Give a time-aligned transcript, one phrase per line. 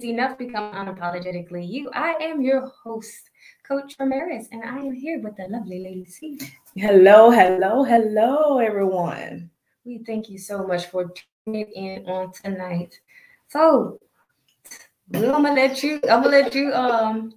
[0.00, 1.90] to Enough Become Unapologetically You.
[1.92, 3.28] I am your host,
[3.62, 6.38] Coach Ramirez, and I am here with the lovely lady C.
[6.74, 9.50] Hello, hello, hello, everyone.
[9.84, 11.12] We thank you so much for
[11.44, 12.98] tuning in on tonight.
[13.48, 14.00] So,
[15.12, 16.00] I'm gonna let you.
[16.08, 16.72] I'm gonna let you.
[16.72, 17.34] Um,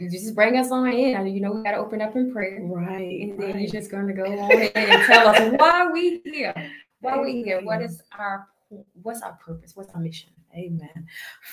[0.00, 1.26] just bring us on in.
[1.26, 3.20] You know, we gotta open up in prayer, right?
[3.20, 3.60] And then right.
[3.60, 6.54] you're just gonna go on and tell us why we here.
[7.00, 7.60] Why we here?
[7.62, 8.48] What is our
[9.02, 9.76] what's our purpose?
[9.76, 10.30] What's our mission?
[10.58, 11.06] Amen.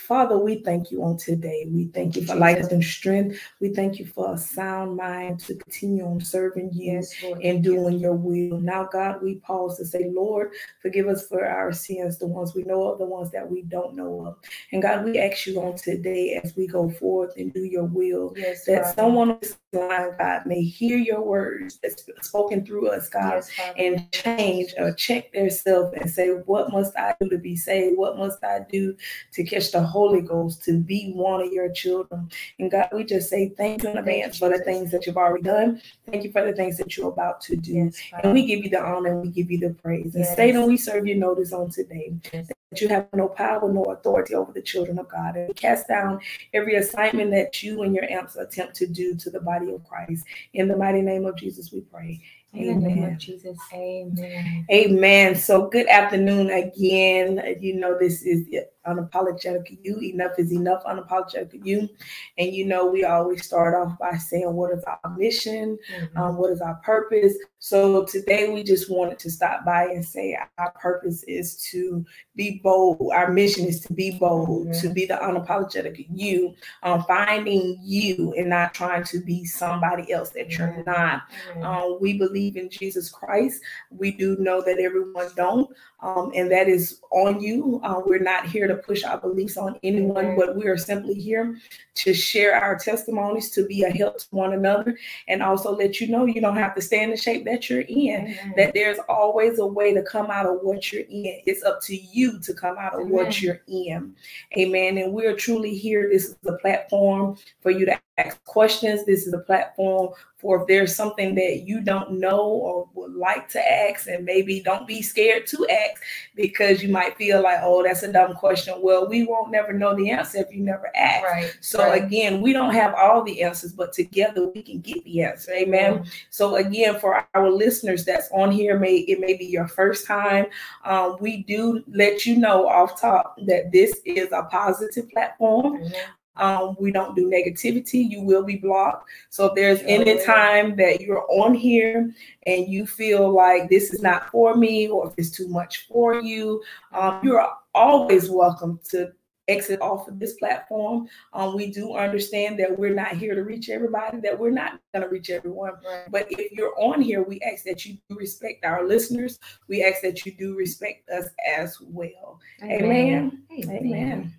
[0.07, 1.67] Father, we thank you on today.
[1.69, 3.39] We thank you for life and strength.
[3.59, 7.99] We thank you for a sound mind to continue on serving you yes, and doing
[7.99, 8.59] your will.
[8.59, 12.63] Now, God, we pause to say, Lord, forgive us for our sins, the ones we
[12.63, 14.37] know of, the ones that we don't know of.
[14.71, 18.33] And God, we ask you on today as we go forth and do your will,
[18.35, 19.01] yes, that Father.
[19.01, 19.39] someone on
[19.75, 25.31] God, may hear your words that's spoken through us, God, yes, and change or check
[25.33, 27.97] themselves and say, What must I do to be saved?
[27.97, 28.95] What must I do?
[29.33, 32.29] to catch the Holy Ghost, to be one of your children.
[32.59, 35.43] And God, we just say thank you in advance for the things that you've already
[35.43, 35.81] done.
[36.09, 37.73] Thank you for the things that you're about to do.
[37.73, 40.15] Yes, and we give you the honor and we give you the praise.
[40.15, 42.13] And Satan, we serve you notice on today.
[42.31, 45.35] That you have no power, no authority over the children of God.
[45.35, 46.19] And we cast down
[46.53, 50.25] every assignment that you and your amps attempt to do to the body of Christ.
[50.53, 52.21] In the mighty name of Jesus, we pray.
[52.53, 54.65] In the name of Jesus, amen.
[54.71, 55.35] Amen.
[55.35, 57.57] So, good afternoon again.
[57.59, 58.47] You know, this is
[58.87, 59.99] unapologetic you.
[59.99, 61.89] Enough is enough, unapologetic you.
[62.37, 65.77] And you know, we always start off by saying, What is our mission?
[65.93, 66.17] Mm-hmm.
[66.17, 67.35] Um, what is our purpose?
[67.59, 72.61] So today we just wanted to stop by and say our purpose is to be
[72.63, 73.11] bold.
[73.11, 74.81] Our mission is to be bold, mm-hmm.
[74.81, 76.53] to be the unapologetic you,
[76.83, 80.91] um, finding you and not trying to be somebody else that you're mm-hmm.
[80.91, 81.23] not.
[81.63, 83.61] Um, we believe in Jesus Christ.
[83.89, 85.69] We do know that everyone don't,
[86.01, 87.81] um, and that is on you.
[87.83, 91.13] Uh, we're not here to to push our beliefs on anyone, but we are simply
[91.13, 91.57] here
[91.95, 94.97] to share our testimonies, to be a help to one another,
[95.27, 97.81] and also let you know you don't have to stay in the shape that you're
[97.81, 98.53] in, Amen.
[98.57, 101.41] that there's always a way to come out of what you're in.
[101.45, 103.11] It's up to you to come out of Amen.
[103.11, 104.15] what you're in.
[104.57, 104.97] Amen.
[104.97, 106.09] And we're truly here.
[106.11, 109.05] This is the platform for you to ask questions.
[109.05, 113.49] This is a platform for if there's something that you don't know or would like
[113.49, 116.01] to ask, and maybe don't be scared to ask
[116.35, 118.75] because you might feel like, oh, that's a dumb question.
[118.79, 121.23] Well, we won't never know the answer if you never ask.
[121.23, 121.57] Right.
[121.61, 122.03] So right.
[122.03, 125.51] again, we don't have all the answers, but together we can get the answer.
[125.53, 125.95] Amen.
[125.95, 126.09] Mm-hmm.
[126.29, 130.45] So again, for our listeners that's on here, may it may be your first time.
[130.83, 135.79] Um, we do let you know off top that this is a positive platform.
[135.79, 135.93] Mm-hmm.
[136.37, 138.09] Um, we don't do negativity.
[138.09, 139.09] You will be blocked.
[139.29, 142.11] So if there's any time that you're on here
[142.45, 146.21] and you feel like this is not for me or if it's too much for
[146.21, 146.61] you,
[146.93, 149.11] um, you're always welcome to
[149.47, 151.07] exit off of this platform.
[151.33, 155.03] Um, we do understand that we're not here to reach everybody, that we're not going
[155.03, 155.73] to reach everyone.
[155.85, 156.05] Right.
[156.09, 159.39] But if you're on here, we ask that you do respect our listeners.
[159.67, 161.27] We ask that you do respect us
[161.57, 162.39] as well.
[162.63, 162.81] Amen.
[162.81, 163.45] Amen.
[163.51, 163.77] Amen.
[163.77, 164.33] Amen.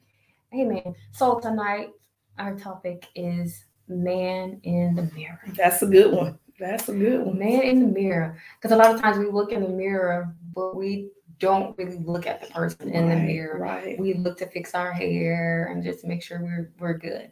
[1.12, 1.90] So tonight,
[2.38, 5.40] our topic is man in the mirror.
[5.56, 6.38] That's a good one.
[6.58, 7.38] That's a good one.
[7.38, 8.38] Man in the mirror.
[8.56, 12.26] Because a lot of times we look in the mirror, but we don't really look
[12.26, 13.58] at the person in the mirror.
[13.58, 13.98] Right.
[13.98, 17.30] We look to fix our hair and just make sure we're we're good.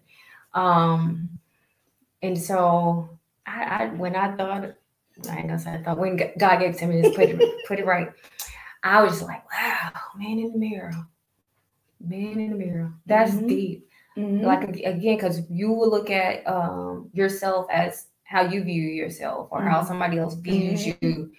[0.53, 1.31] Um,
[2.23, 3.09] and so
[3.47, 4.75] I, I when I thought
[5.31, 7.67] I ain't gonna say I thought when God gave it to me, just put it
[7.67, 8.13] put it right.
[8.83, 10.93] I was just like, wow, man in the mirror,
[12.07, 12.93] man in the mirror.
[13.07, 13.47] That's mm-hmm.
[13.47, 13.89] deep.
[14.17, 14.45] Mm-hmm.
[14.45, 19.61] Like again, because you will look at um, yourself as how you view yourself or
[19.61, 19.71] mm-hmm.
[19.71, 21.05] how somebody else views mm-hmm.
[21.07, 21.33] you,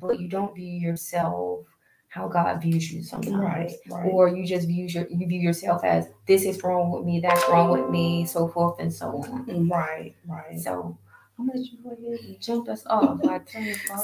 [0.00, 1.66] but you don't view yourself
[2.12, 3.34] how God views you sometimes.
[3.34, 4.10] Right, right.
[4.12, 7.42] Or you just view your you view yourself as this is wrong with me, that's
[7.48, 9.68] wrong with me, so forth and so on.
[9.68, 10.60] Right, right.
[10.60, 10.98] So
[11.38, 13.20] I'm gonna go ahead and jump us off.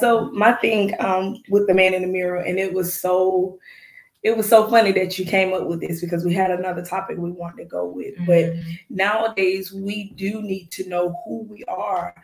[0.00, 3.58] so my thing um with the man in the mirror, and it was so
[4.22, 7.18] it was so funny that you came up with this because we had another topic
[7.18, 8.16] we wanted to go with.
[8.16, 8.26] Mm-hmm.
[8.26, 8.54] But
[8.90, 12.14] nowadays, we do need to know who we are.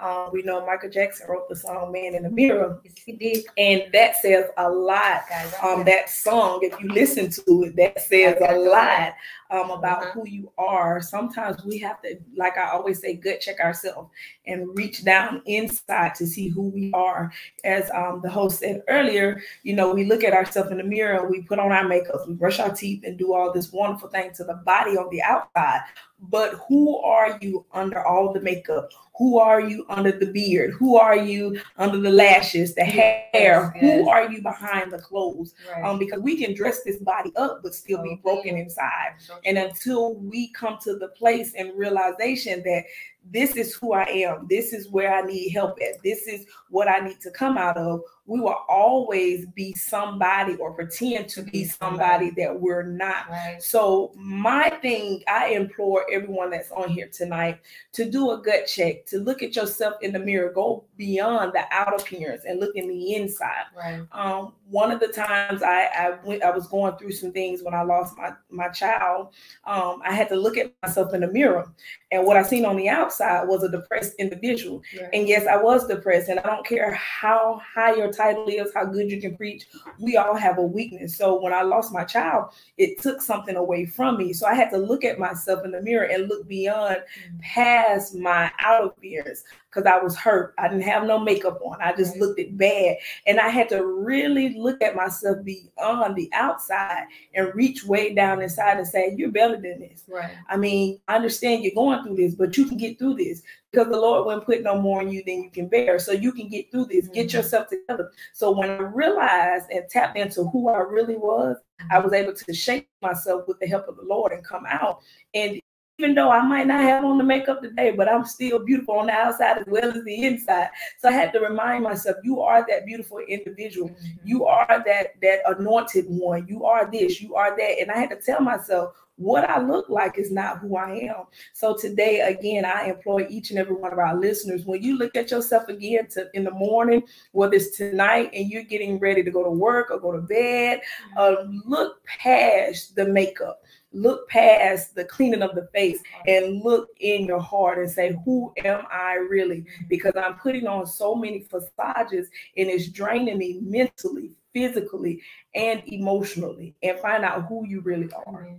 [0.00, 3.44] Um, we know Michael Jackson wrote the song "Man in the Mirror," yes, he did,
[3.56, 5.22] and that says a lot.
[5.60, 9.14] Um, that song, if you listen to it, that says a lot
[9.50, 10.10] um, about uh-huh.
[10.12, 14.10] who you are, sometimes we have to, like I always say, gut check ourselves
[14.46, 17.32] and reach down inside to see who we are.
[17.64, 21.28] As um, the host said earlier, you know, we look at ourselves in the mirror,
[21.28, 24.32] we put on our makeup, we brush our teeth, and do all this wonderful thing
[24.34, 25.80] to the body on the outside.
[26.20, 28.90] But who are you under all the makeup?
[29.18, 30.72] Who are you under the beard?
[30.72, 33.72] Who are you under the lashes, the yes, hair?
[33.74, 33.82] Yes.
[33.82, 35.54] Who are you behind the clothes?
[35.70, 35.84] Right.
[35.84, 39.14] Um, because we can dress this body up but still be broken inside.
[39.44, 42.84] And until we come to the place and realization that
[43.30, 44.46] this is who I am.
[44.48, 46.02] This is where I need help at.
[46.02, 48.00] This is what I need to come out of.
[48.28, 53.28] We will always be somebody or pretend to be somebody that we're not.
[53.30, 53.60] Right.
[53.60, 57.60] So, my thing, I implore everyone that's on here tonight
[57.92, 61.64] to do a gut check, to look at yourself in the mirror, go beyond the
[61.70, 63.64] outer appearance and look in the inside.
[63.74, 64.02] Right.
[64.12, 67.74] Um, one of the times I, I went, I was going through some things when
[67.74, 69.28] I lost my my child.
[69.64, 71.72] Um, I had to look at myself in the mirror,
[72.12, 74.82] and what I seen on the outside was a depressed individual.
[74.92, 75.08] Yeah.
[75.12, 78.84] And yes, I was depressed, and I don't care how high your title is, how
[78.84, 79.66] good you can preach.
[79.98, 81.16] We all have a weakness.
[81.16, 84.32] So when I lost my child, it took something away from me.
[84.32, 87.38] So I had to look at myself in the mirror and look beyond, mm-hmm.
[87.40, 90.54] past my outer appearance because I was hurt.
[90.58, 91.80] I didn't have no makeup on.
[91.82, 92.96] I just looked it bad.
[93.26, 97.04] And I had to really look at myself beyond the outside
[97.34, 100.04] and reach way down inside and say, You're better than this.
[100.08, 100.30] Right.
[100.48, 103.88] I mean, I understand you're going through this, but you can get through this because
[103.88, 105.98] the Lord wouldn't put no more on you than you can bear.
[105.98, 107.14] So you can get through this, mm-hmm.
[107.14, 108.10] get yourself together.
[108.32, 111.56] So when I realized and tapped into who I really was,
[111.90, 112.04] I mm-hmm.
[112.04, 115.00] was able to shape myself with the help of the Lord and come out.
[115.34, 115.60] And
[115.98, 119.06] even though I might not have on the makeup today, but I'm still beautiful on
[119.06, 120.68] the outside as well as the inside.
[120.98, 123.88] So I had to remind myself, you are that beautiful individual.
[123.88, 124.28] Mm-hmm.
[124.28, 126.46] You are that that anointed one.
[126.46, 127.80] You are this, you are that.
[127.80, 131.24] And I had to tell myself, what I look like is not who I am.
[131.52, 134.64] So today, again, I employ each and every one of our listeners.
[134.64, 137.02] When you look at yourself again to, in the morning,
[137.32, 140.82] whether it's tonight and you're getting ready to go to work or go to bed,
[141.16, 141.34] uh,
[141.66, 143.60] look past the makeup
[143.92, 148.52] look past the cleaning of the face and look in your heart and say, Who
[148.64, 149.64] am I really?
[149.88, 155.20] Because I'm putting on so many facades and it's draining me mentally, physically,
[155.54, 158.56] and emotionally, and find out who you really are.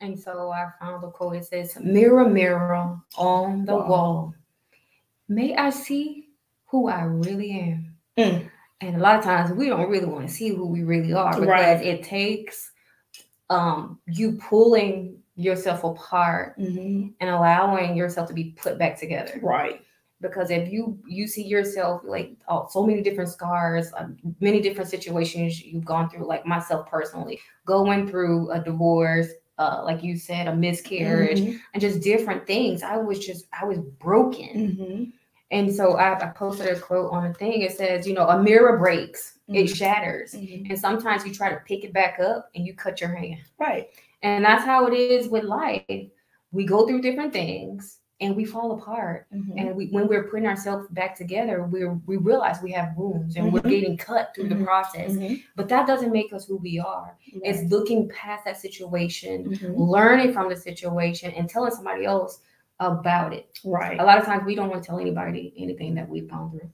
[0.00, 1.36] And so I found a quote.
[1.36, 3.88] It says, Mirror, mirror on the wow.
[3.88, 4.34] wall,
[5.28, 6.28] may I see
[6.66, 7.96] who I really am.
[8.18, 8.50] Mm.
[8.80, 11.30] And a lot of times we don't really want to see who we really are
[11.32, 11.80] because right.
[11.80, 12.72] it takes
[13.52, 17.08] um, you pulling yourself apart mm-hmm.
[17.20, 19.38] and allowing yourself to be put back together.
[19.42, 19.82] Right.
[20.20, 24.06] Because if you you see yourself like oh, so many different scars, uh,
[24.40, 29.28] many different situations you've gone through, like myself personally, going through a divorce,
[29.58, 31.56] uh, like you said, a miscarriage, mm-hmm.
[31.74, 32.84] and just different things.
[32.84, 34.48] I was just I was broken.
[34.78, 35.04] Mm-hmm.
[35.52, 37.60] And so I, I, posted a quote on a thing.
[37.60, 39.56] It says, you know, a mirror breaks, mm-hmm.
[39.56, 40.32] it shatters.
[40.32, 40.70] Mm-hmm.
[40.70, 43.42] And sometimes you try to pick it back up and you cut your hand.
[43.58, 43.90] Right.
[44.22, 45.84] And that's how it is with life.
[46.52, 49.26] We go through different things and we fall apart.
[49.34, 49.58] Mm-hmm.
[49.58, 53.52] And we, when we're putting ourselves back together, we we realize we have wounds and
[53.52, 53.68] we're mm-hmm.
[53.68, 54.64] getting cut through the mm-hmm.
[54.64, 55.12] process.
[55.12, 55.34] Mm-hmm.
[55.54, 57.14] But that doesn't make us who we are.
[57.26, 62.40] It's looking past that situation, learning from the situation, and telling somebody else
[62.86, 63.58] about it.
[63.64, 63.98] Right.
[63.98, 66.70] A lot of times we don't want to tell anybody anything that we've gone through.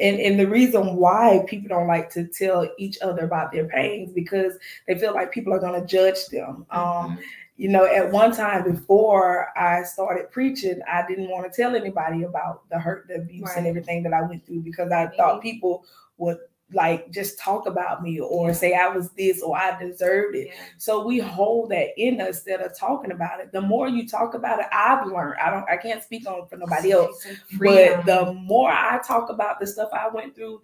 [0.00, 4.12] And, and the reason why people don't like to tell each other about their pains
[4.12, 4.54] because
[4.86, 6.66] they feel like people are going to judge them.
[6.70, 7.20] Um, mm-hmm.
[7.56, 12.22] You know, at one time before I started preaching, I didn't want to tell anybody
[12.22, 13.58] about the hurt, the abuse, right.
[13.58, 15.84] and everything that I went through because I thought people
[16.18, 16.38] would
[16.74, 20.48] like just talk about me or say I was this or I deserved it.
[20.48, 20.60] Yeah.
[20.76, 23.52] So we hold that in us instead of talking about it.
[23.52, 25.40] The more you talk about it, I've learned.
[25.40, 27.26] I don't I can't speak on for nobody else.
[27.58, 30.60] But the more I talk about the stuff I went through,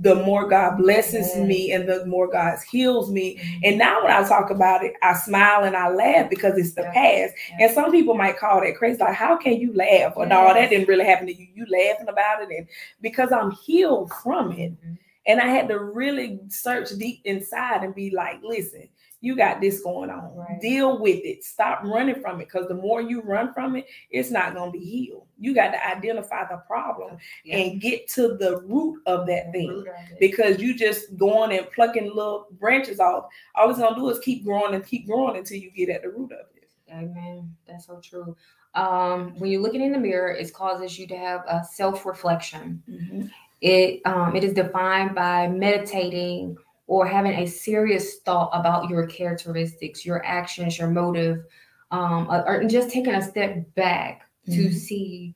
[0.00, 3.36] the more God blesses me and the more God heals me.
[3.36, 3.60] Mm-hmm.
[3.64, 6.82] And now when I talk about it, I smile and I laugh because it's the
[6.82, 6.92] yeah.
[6.92, 7.34] past.
[7.50, 7.66] Yeah.
[7.66, 8.98] And some people might call that crazy.
[8.98, 10.14] Like, how can you laugh?
[10.16, 11.46] Or no, that didn't really happen to you.
[11.54, 12.48] You laughing about it.
[12.56, 12.66] And
[13.02, 14.72] because I'm healed from it.
[14.72, 14.94] Mm-hmm
[15.26, 18.88] and I had to really search deep inside and be like, listen,
[19.20, 20.34] you got this going on.
[20.34, 20.60] Right.
[20.60, 21.44] Deal with it.
[21.44, 22.48] Stop running from it.
[22.48, 25.26] Because the more you run from it, it's not going to be healed.
[25.38, 27.58] You got to identify the problem yeah.
[27.58, 29.70] and get to the root of that thing.
[29.70, 34.10] Of because you just going and plucking little branches off, all it's going to do
[34.10, 36.68] is keep growing and keep growing until you get at the root of it.
[36.92, 37.54] Amen.
[37.66, 38.36] That's so true.
[38.74, 42.82] Um, when you're looking in the mirror, it causes you to have a self reflection.
[42.90, 43.26] Mm-hmm.
[43.62, 46.56] It um, it is defined by meditating
[46.88, 51.44] or having a serious thought about your characteristics, your actions, your motive,
[51.92, 54.72] um, or, or just taking a step back to Mhm.
[54.74, 55.34] see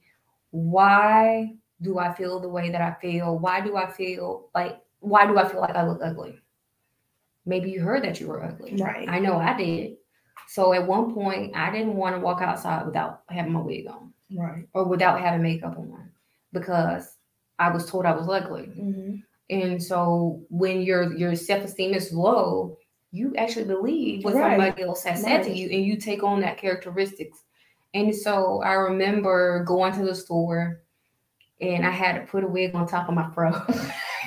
[0.51, 3.39] why do I feel the way that I feel?
[3.39, 6.41] Why do I feel like why do I feel like I look ugly?
[7.45, 8.75] Maybe you heard that you were ugly.
[8.77, 9.09] Right.
[9.09, 9.99] I know I did.
[10.49, 14.13] So at one point, I didn't want to walk outside without having my wig on
[14.37, 14.67] Right.
[14.75, 16.11] or without having makeup on
[16.53, 17.16] because
[17.59, 18.67] I was told I was ugly.
[18.79, 19.17] Mm-hmm.
[19.51, 22.77] And so when your your self esteem is low,
[23.13, 24.59] you actually believe what Right.
[24.59, 27.39] somebody else has said to you, and you take on that characteristics.
[27.95, 30.83] And so I remember going to the store,
[31.61, 33.53] and I had to put a wig on top of my fro.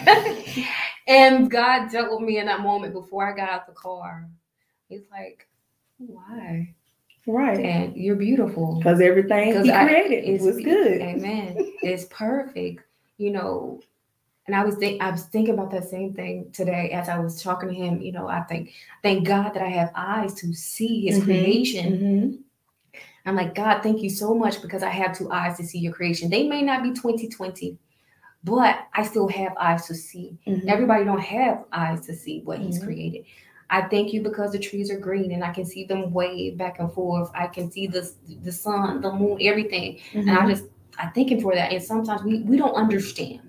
[1.07, 4.27] and God dealt with me in that moment before I got out the car.
[4.87, 5.47] He's like,
[5.97, 6.73] "Why?"
[7.27, 7.59] Right.
[7.59, 8.77] And you're beautiful.
[8.77, 11.01] Because everything he I- created was good.
[11.01, 11.55] Amen.
[11.83, 12.83] it's perfect.
[13.19, 13.81] You know,
[14.47, 17.43] and I was think I was thinking about that same thing today as I was
[17.43, 18.01] talking to him.
[18.01, 18.71] You know, I think
[19.03, 21.23] thank God that I have eyes to see His Mhm.
[21.25, 21.93] creation.
[21.99, 22.39] Mhm.
[23.25, 25.91] I'm like God, thank you so much because I have two eyes to see Your
[25.91, 26.29] creation.
[26.29, 27.77] They may not be 2020,
[28.45, 30.37] but I still have eyes to see.
[30.47, 30.67] Mhm.
[30.69, 32.85] Everybody don't have eyes to see what He's Mhm.
[32.85, 33.25] created.
[33.69, 36.79] I thank you because the trees are green and I can see them wave back
[36.79, 37.29] and forth.
[37.35, 38.09] I can see the
[38.43, 39.99] the sun, the moon, everything.
[40.13, 40.49] And I Mhm.
[40.51, 40.63] just
[40.99, 41.71] I thank him for that.
[41.71, 43.41] And sometimes we we don't understand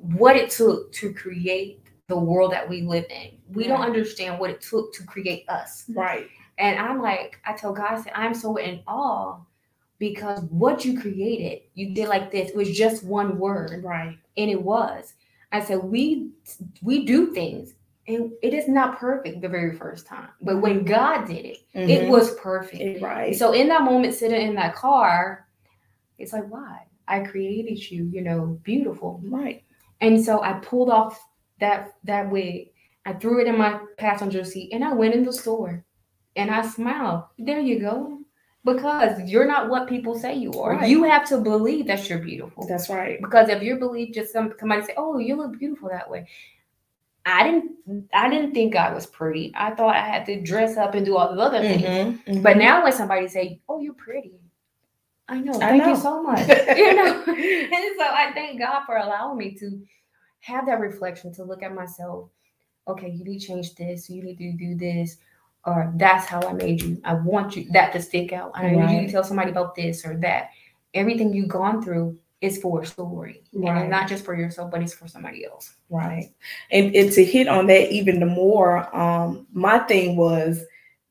[0.00, 3.32] what it took to create the world that we live in.
[3.52, 5.84] We don't understand what it took to create us.
[5.88, 6.28] Right.
[6.58, 9.38] And I'm like, I tell God, I said, I'm so in awe
[9.98, 12.50] because what you created, you did like this.
[12.50, 14.16] It was just one word, Right.
[14.36, 15.14] and it was.
[15.52, 16.30] I said, we
[16.82, 17.74] we do things,
[18.06, 20.28] and it is not perfect the very first time.
[20.42, 22.08] But when God did it, it Mhm.
[22.08, 23.02] was perfect.
[23.02, 23.34] Right.
[23.34, 25.45] So in that moment, sitting in that car,
[26.18, 26.86] it's like, why?
[27.08, 29.20] I created you, you know, beautiful.
[29.24, 29.62] right.
[30.00, 31.24] And so I pulled off
[31.60, 32.70] that that wig,
[33.06, 35.84] I threw it in my passenger seat, and I went in the store,
[36.34, 37.24] and I smiled.
[37.38, 38.18] There you go,
[38.64, 40.72] because you're not what people say you are.
[40.72, 40.90] Right.
[40.90, 42.66] You have to believe that you're beautiful.
[42.66, 43.18] That's right.
[43.22, 46.26] Because if you believe just some somebody say, "Oh, you look beautiful that way,"
[47.24, 47.72] I didn't.
[48.12, 49.52] I didn't think I was pretty.
[49.56, 51.82] I thought I had to dress up and do all the other things.
[51.84, 52.24] Mhm.
[52.26, 52.42] Mhm.
[52.42, 54.34] But now when somebody say, "Oh, you're pretty,"
[55.28, 55.54] I know.
[55.56, 55.90] I Thank know.
[55.90, 56.46] you so much.
[56.48, 59.80] you know, and so I thank God for allowing me to
[60.40, 62.30] have that reflection to look at myself.
[62.88, 64.08] Okay, you need to change this.
[64.08, 65.16] You need to do this,
[65.64, 67.00] or that's how I made you.
[67.04, 68.52] I want you that to stick out.
[68.54, 70.50] I need you to tell somebody about this or that.
[70.94, 73.82] Everything you've gone through is for a story, and Right.
[73.82, 75.74] it's not just for yourself, but it's for somebody else.
[75.90, 76.32] Right.
[76.70, 80.62] And, and to hit on that even the more, um, my thing was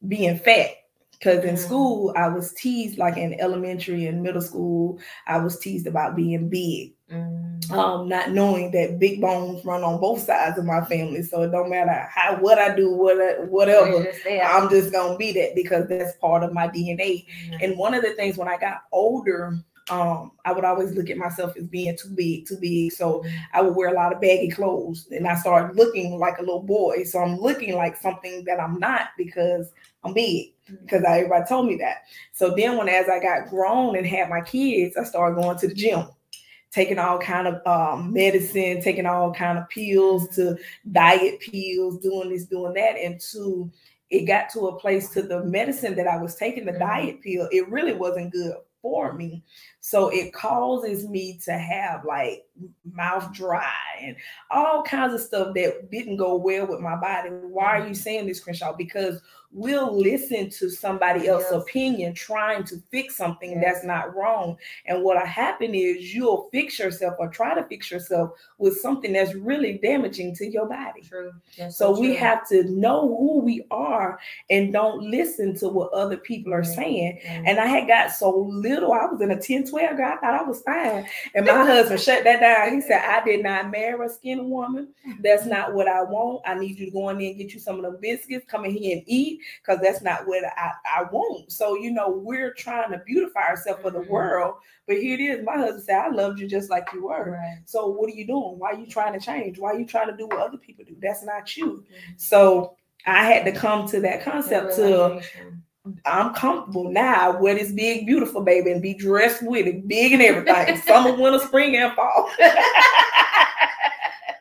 [0.07, 0.69] being fat.
[1.17, 1.59] Because in Mm.
[1.59, 6.49] school, I was teased, like in elementary and middle school, I was teased about being
[6.49, 6.93] big.
[7.11, 7.71] Mm.
[7.71, 11.21] Um, not knowing that big bones run on both sides of my family.
[11.23, 14.19] So it don't matter how what I do, what I- whatever, just.
[14.27, 17.25] I'm just gonna be that because that's part of my DNA.
[17.51, 17.63] Mm.
[17.63, 19.57] And one of the things when I got older,
[19.91, 22.91] um, I would always look at myself as being too big, too big.
[22.91, 23.23] So
[23.53, 26.63] I would wear a lot of baggy clothes and I started looking like a little
[26.63, 27.03] boy.
[27.03, 29.71] So I'm looking like something that I'm not because
[30.03, 32.03] I'm big, because I, everybody told me that.
[32.33, 35.67] So then when as I got grown and had my kids, I started going to
[35.67, 36.07] the gym,
[36.71, 40.57] taking all kind of um, medicine, taking all kind of pills to
[40.91, 42.97] diet pills, doing this, doing that.
[42.97, 43.71] And to
[44.09, 46.79] it got to a place to the medicine that I was taking, the Mhm.
[46.79, 49.43] diet pill, it really wasn't good for me.
[49.87, 52.47] So it causes me to have like
[52.91, 53.69] mouth dry
[54.01, 54.15] and
[54.49, 57.29] all kinds of stuff that didn't go well with my body.
[57.29, 57.93] Why are you mm-hmm.
[57.93, 58.73] saying this, Crenshaw?
[58.75, 59.21] Because
[59.57, 61.61] we'll listen to somebody else's Yes.
[61.61, 63.63] opinion trying to fix something Yes.
[63.63, 64.57] that's not wrong.
[64.85, 69.33] And what'll happen is you'll fix yourself or try to fix yourself with something that's
[69.33, 71.01] really damaging to your body.
[71.01, 71.31] True.
[71.57, 72.15] That's So we true.
[72.17, 74.19] have to know who we are
[74.49, 76.65] and don't listen to what other people are Right.
[76.67, 77.19] saying.
[77.23, 77.43] Yeah.
[77.45, 80.11] And I had got so little, I was in a 10, 12 girl.
[80.11, 81.05] I thought I was fine.
[81.33, 82.73] And my husband shut that down.
[82.75, 84.89] He said, I did not marry a skinny woman.
[85.21, 86.41] That's not what I want.
[86.45, 88.65] I need you to go in there and get you some of the biscuits, come
[88.65, 91.51] in here and eat, because that's not what I, I want.
[91.51, 94.09] So, you know, we're trying to beautify ourselves for the Mhm.
[94.09, 94.55] world.
[94.87, 95.45] But here it is.
[95.45, 97.31] My husband said, I loved you just like you were.
[97.31, 97.57] Right.
[97.65, 98.59] So what are you doing?
[98.59, 99.57] Why are you trying to change?
[99.59, 100.95] Why are you trying to do what other people do?
[101.01, 101.83] That's not you.
[101.91, 102.19] Mhm.
[102.19, 102.75] So
[103.05, 105.21] I had to come to that concept to
[106.05, 110.21] I'm comfortable now with this big, beautiful baby and be dressed with it, big and
[110.21, 110.77] everything.
[110.77, 112.29] Summer, winter, spring, and fall.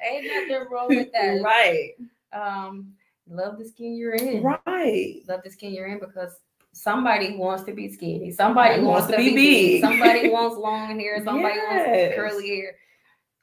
[0.07, 1.41] Ain't nothing wrong with that.
[1.45, 1.91] right.
[2.33, 2.93] Um,
[3.29, 4.43] love the skin you're in.
[4.43, 5.23] Right.
[5.29, 6.33] Love the skin you're in because
[6.73, 8.31] somebody wants to be skinny.
[8.31, 9.35] Somebody Somebody wants, to be big.
[9.35, 9.81] big.
[9.81, 11.23] Somebody wants long hair.
[11.25, 12.17] Somebody Yes.
[12.17, 12.75] wants curly hair.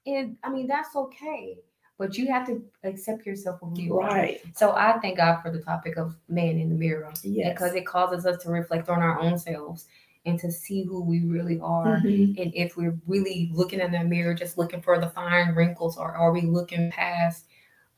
[0.06, 1.58] And I mean that's okay.
[1.98, 4.08] but you have to accept yourself for who you are.
[4.08, 4.42] Right.
[4.56, 7.54] So I thank God for the topic of man in the mirror Yes.
[7.54, 9.86] because it causes us to reflect on our own selves
[10.26, 11.98] and to see who we really are.
[12.00, 12.42] Mhm.
[12.42, 16.12] And if we're really looking in the mirror, just looking for the fine wrinkles, or
[16.12, 17.46] are we looking past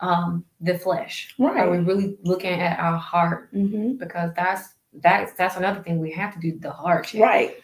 [0.03, 1.33] um, the flesh?
[1.39, 1.61] Right.
[1.61, 3.53] Are we really looking at our heart?
[3.53, 3.97] Mhm.
[3.97, 7.21] Because that's that's that's another thing we have to do the heart check.
[7.21, 7.55] Right.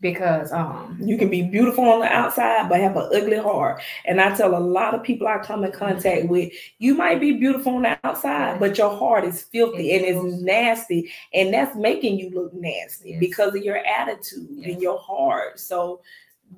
[0.00, 3.82] Because um You can be beautiful on the outside, but have an ugly heart.
[4.06, 7.32] And I tell a lot of people I come in contact with, you might be
[7.32, 11.10] beautiful on the outside, but your heart is filthy It and it's nasty.
[11.34, 13.20] And that's making you look nasty Yes.
[13.20, 14.72] because of your attitude Yes.
[14.72, 15.58] and your heart.
[15.58, 16.00] So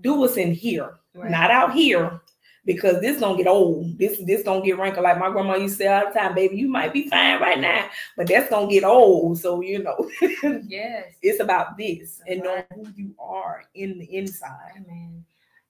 [0.02, 1.30] do what's in here, right.
[1.30, 2.20] not out here.
[2.64, 3.98] Because this gonna get old.
[3.98, 5.04] This this gonna get wrinkled.
[5.04, 7.58] Like my grandma used to say all the time, baby, you might be fine right
[7.58, 9.38] now, but that's gonna get old.
[9.38, 10.10] So you know,
[10.66, 11.14] yes.
[11.22, 14.72] it's about this and knowing who you are in the inside.
[14.76, 15.24] Amen.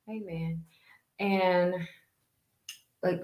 [0.08, 0.64] Amen.
[1.20, 1.74] And
[3.02, 3.22] like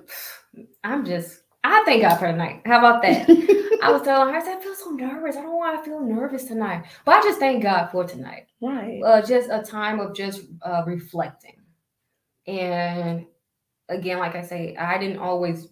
[0.84, 2.62] I'm just I thank God for tonight.
[2.64, 3.28] How about that?
[3.82, 5.36] I was telling her, I said, I feel so nervous.
[5.36, 6.84] I don't want to feel nervous tonight.
[7.04, 8.46] But I just thank God for tonight.
[8.60, 9.00] Right.
[9.04, 11.56] Uh, just a time of just uh, reflecting.
[12.46, 13.26] And
[13.88, 15.68] again, like I say, I didn't always,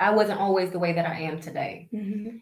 [0.00, 1.88] I wasn't always the way that I am today.
[1.92, 2.40] Mhm.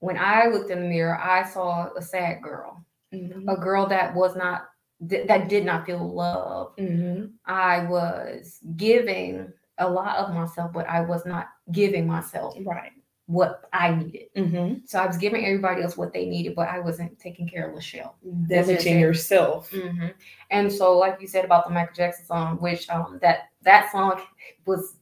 [0.00, 3.44] When I looked in the mirror, I saw a sad girl, Mhm.
[3.48, 4.68] a girl that was not,
[5.08, 6.76] th- that did not feel love.
[6.76, 7.32] Mhm.
[7.46, 12.92] I was giving a lot of myself, but I was not giving myself Right.
[13.28, 14.28] What I needed.
[14.34, 14.74] Mm-hmm.
[14.86, 17.76] So I was giving everybody else what they needed, but I wasn't taking care of
[17.76, 18.12] Lachelle.
[18.48, 19.70] Damaging yourself.
[19.70, 20.14] Mhm.
[20.50, 24.22] And so, like you said about the Michael Jackson song, which um that that song
[24.64, 24.96] was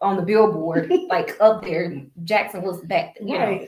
[0.00, 2.02] on the Billboard, like up there.
[2.22, 3.66] Jackson was back, you know,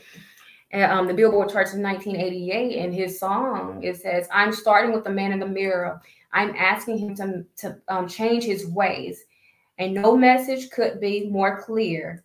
[0.70, 2.79] and um, the Billboard charts in 1988.
[2.85, 6.00] And his song it says, "I'm starting with the man in the mirror.
[6.33, 9.24] I'm asking him to to um, change his ways,
[9.79, 12.22] and no message could be more clear."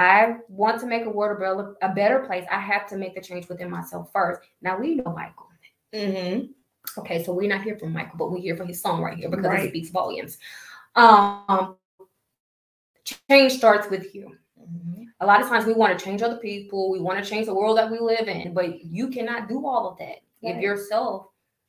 [0.00, 2.46] I want to make a world a better, a better place.
[2.50, 4.40] I have to make the change within myself first.
[4.62, 5.50] Now we know Michael.
[5.92, 6.46] Mm-hmm.
[7.00, 9.28] Okay, so we're not here for Michael, but we're here for his song right here
[9.28, 9.66] because Right.
[9.66, 10.38] it speaks volumes.
[10.96, 11.76] Um,
[13.04, 14.34] change starts with you.
[14.58, 15.02] Mm-hmm.
[15.20, 17.54] A lot of times we want to change other people, we want to change the
[17.54, 20.62] world that we live in, but you cannot do all of that if Right.
[20.62, 21.26] yourself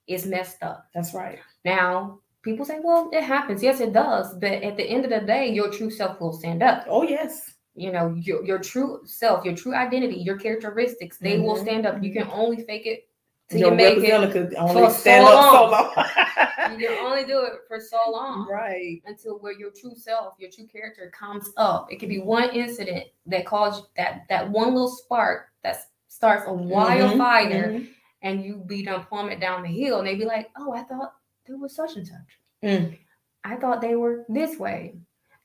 [0.07, 0.87] is messed up.
[0.93, 1.39] That's right.
[1.65, 3.61] Now, people say, well, it happens.
[3.61, 4.33] Yes, it does.
[4.35, 6.85] But at the end of the day, your true self will stand up.
[6.87, 7.55] Oh yes.
[7.75, 11.61] You know, your, your true self, your true identity, your characteristics, they will Mhm.
[11.61, 12.03] stand up.
[12.03, 13.07] You can only fake it
[13.49, 14.55] till Your you make it.
[14.57, 15.71] only for stand so up so long.
[15.71, 16.05] long.
[16.71, 18.47] You can only do it for so long.
[18.51, 19.01] right.
[19.05, 21.91] until where your true self, your true character comes up.
[21.91, 26.49] It could be one incident that caused that that one little spark that starts a
[26.49, 27.87] Mhm, wildfire, mhm.
[28.21, 31.13] and you be done plummet down the hill, and they'd be like, "Oh, I thought
[31.47, 32.39] they were such and such.
[32.63, 32.97] Mm.
[33.43, 34.95] I thought they were this way."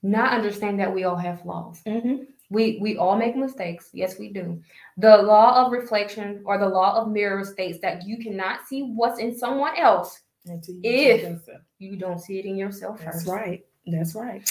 [0.02, 1.82] Not understand that we all have flaws.
[1.86, 2.26] Mhm.
[2.50, 3.90] We we all make mistakes.
[3.92, 4.60] Yes, we do.
[4.98, 9.18] The law of reflection or the law of mirror states that you cannot see what's
[9.18, 10.20] in someone else.
[10.44, 13.28] You If- You don't see it in yourself That's first.
[13.28, 13.66] right.
[13.86, 14.48] That's right.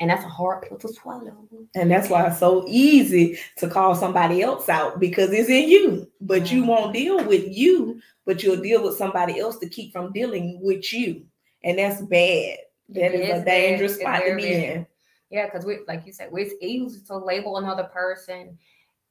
[0.00, 1.46] And that's a hard pill to swallow.
[1.76, 6.10] And that's why it's so easy to call somebody else out because it's in you.
[6.20, 6.66] But you Mhm.
[6.66, 10.92] won't deal with you, but you'll deal with somebody else to keep from dealing with
[10.92, 11.26] you.
[11.62, 12.58] And that's bad.
[12.90, 14.86] That is, is a dangerous spot to be in.
[15.30, 18.58] Yeah, because we, like you said, we- it's easy to label another person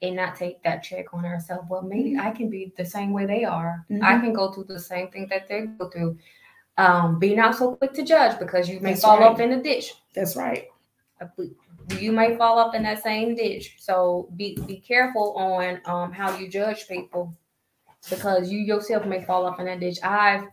[0.02, 1.68] and not take that check on ourselves.
[1.70, 3.86] Well, maybe I can be the same way they are.
[3.90, 4.22] I Mhm.
[4.22, 6.18] can go through the same thing that they go through.
[6.78, 9.32] Um, be not so quick to judge because you may That's fall right.
[9.32, 9.94] off in the ditch.
[10.14, 10.68] That's right.
[12.00, 13.76] You may fall off in that same ditch.
[13.80, 17.34] So be be careful on um how you judge people
[18.10, 19.98] because you yourself may fall off in that ditch.
[20.04, 20.46] I've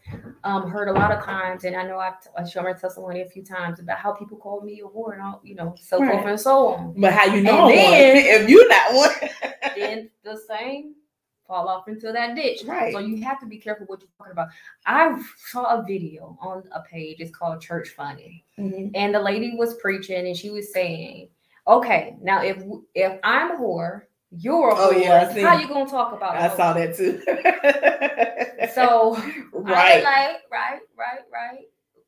[0.44, 3.44] um, heard a lot of times, and I know I've, shown my testimony a few
[3.44, 6.40] times about how people call me a whore and all, you know, so forth and
[6.40, 6.94] so on.
[6.96, 9.30] But how you know And then- if you're not one?
[9.76, 10.94] then the same
[11.46, 12.62] fall off into that ditch.
[12.64, 12.92] Right.
[12.92, 14.48] So you have to be careful what you're talking about.
[14.86, 17.16] I saw a video on a page.
[17.18, 18.92] It's called Church Funny, Mhm.
[18.94, 21.28] and the lady was preaching, and she was saying,
[21.66, 22.62] "Okay, now if
[22.94, 25.02] if I'm a whore, you're a Oh, whore.
[25.02, 25.42] yeah, I see.
[25.42, 26.56] how you gonna talk about?" I it?
[26.56, 27.20] saw that too.
[28.74, 29.20] So I
[29.52, 30.04] right.
[30.04, 31.64] like, right, right, right.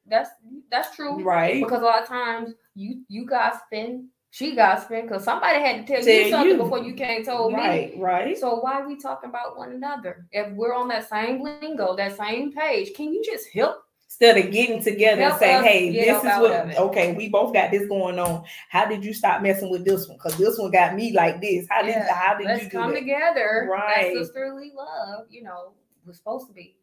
[0.06, 0.30] That's
[0.70, 1.22] that's true.
[1.22, 1.62] Right.
[1.62, 6.02] Because a lot of times you you gossiping, she gossiping, because somebody had to tell,
[6.04, 6.62] Tell you something you.
[6.62, 7.58] before you came told me.
[7.58, 7.94] Right.
[7.98, 8.38] Right.
[8.38, 10.26] So why are we talking about one another?
[10.32, 13.76] If we're on that same lingo, that same page, can you just help?
[14.12, 17.70] Instead of getting together and Help say, hey, this is what okay, we both got
[17.70, 18.44] this going on.
[18.68, 20.18] How did you stop messing with this one?
[20.18, 21.66] Because this one got me like this.
[21.70, 23.00] How did Yeah, how did Let's you come that?
[23.00, 23.70] together.
[23.72, 24.12] Right.
[24.14, 25.72] That sisterly love, you know,
[26.04, 26.76] was supposed to be.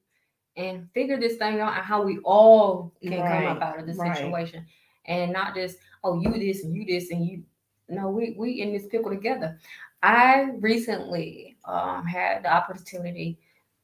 [0.58, 3.86] And figure this thing out and how we all can Right, come up out of
[3.86, 4.18] this right.
[4.18, 4.65] situation.
[5.06, 7.44] And not just, oh, you this and you this and you
[7.89, 9.60] no, we we in this pickle together.
[10.02, 13.38] I recently um, had the opportunity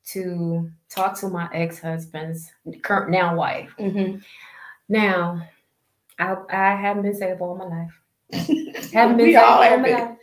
[0.08, 2.52] to talk to my ex-husband's
[2.84, 3.74] current now wife.
[3.80, 4.18] Mm-hmm.
[4.90, 5.42] Now,
[6.20, 8.02] I I haven't been saved all my life.
[8.94, 10.18] haven't been saved all all my life.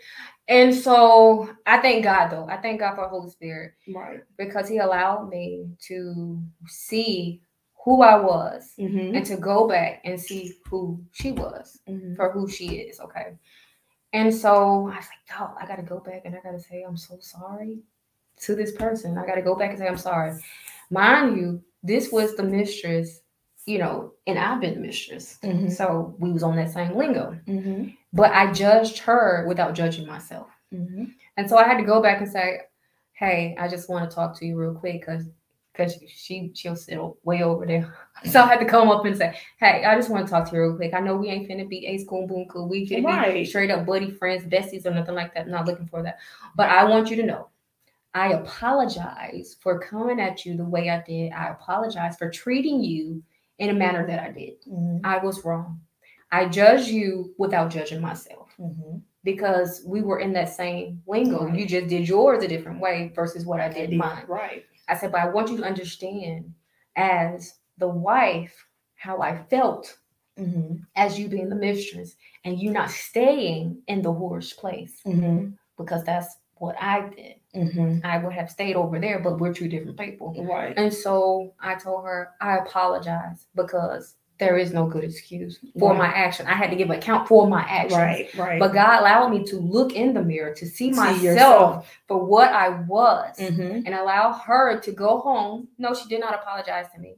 [0.48, 2.46] And so I thank God though.
[2.48, 4.20] I thank God for the Holy Spirit Right.
[4.36, 7.40] because He allowed me to see
[7.84, 9.14] who I was Mm-hmm.
[9.16, 12.14] and to go back and see who she was Mm-hmm.
[12.16, 13.00] for who she is.
[13.00, 13.34] Okay.
[14.12, 16.96] And so I was like, yo, I gotta go back and I gotta say I'm
[16.96, 17.78] so sorry
[18.40, 19.18] to this person.
[19.18, 20.38] I gotta go back and say I'm sorry.
[20.90, 23.20] Mind you, this was the mistress,
[23.66, 25.38] you know, and I've been the mistress.
[25.42, 25.68] Mm-hmm.
[25.68, 27.38] So we was on that same lingo.
[27.46, 27.88] Mm-hmm.
[28.12, 30.48] But I judged her without judging myself.
[30.72, 31.04] Mm-hmm.
[31.36, 32.60] And so I had to go back and say,
[33.12, 35.28] hey, I just want to talk to you real quick because
[35.72, 37.94] because she she'll sit way over there.
[38.24, 40.54] So I had to come up and say, hey, I just want to talk to
[40.54, 40.94] you real quick.
[40.94, 42.68] I know we ain't finna be ace cool boom cool.
[42.68, 45.46] We finna be straight up buddy friends, besties, or nothing like that.
[45.46, 46.18] I'm not looking for that.
[46.54, 47.48] But I want you to know.
[48.14, 51.32] I apologize for coming at you the way I did.
[51.32, 53.22] I apologize for treating you
[53.58, 54.54] in a manner that I did.
[54.70, 54.98] Mm-hmm.
[55.04, 55.80] I was wrong.
[56.30, 58.98] I judged you without judging myself Mm-hmm.
[59.24, 61.46] because we were in that same lingo.
[61.46, 61.58] Right.
[61.58, 64.24] You just did yours a different way versus what I did mine.
[64.28, 64.64] Right.
[64.88, 66.52] I said, but I want you to understand
[66.96, 68.54] as the wife
[68.94, 69.96] how I felt
[70.38, 70.76] Mm-hmm.
[70.96, 75.50] as you being the mistress and you not staying in the whore's place Mm-hmm.
[75.76, 77.34] because that's what I did.
[77.54, 77.98] Mm-hmm.
[78.04, 80.34] I would have stayed over there, but we're two different people.
[80.44, 80.72] Right.
[80.76, 85.98] And so I told her, I apologize because there is no good excuse for Right.
[85.98, 86.46] my action.
[86.46, 87.92] I had to give account for my actions.
[87.94, 88.34] Right.
[88.34, 88.58] Right.
[88.58, 91.98] But God allowed me to look in the mirror to see, See myself yourself.
[92.08, 93.86] for what I was Mm-hmm.
[93.86, 95.68] and allow her to go home.
[95.78, 97.16] No, she did not apologize to me.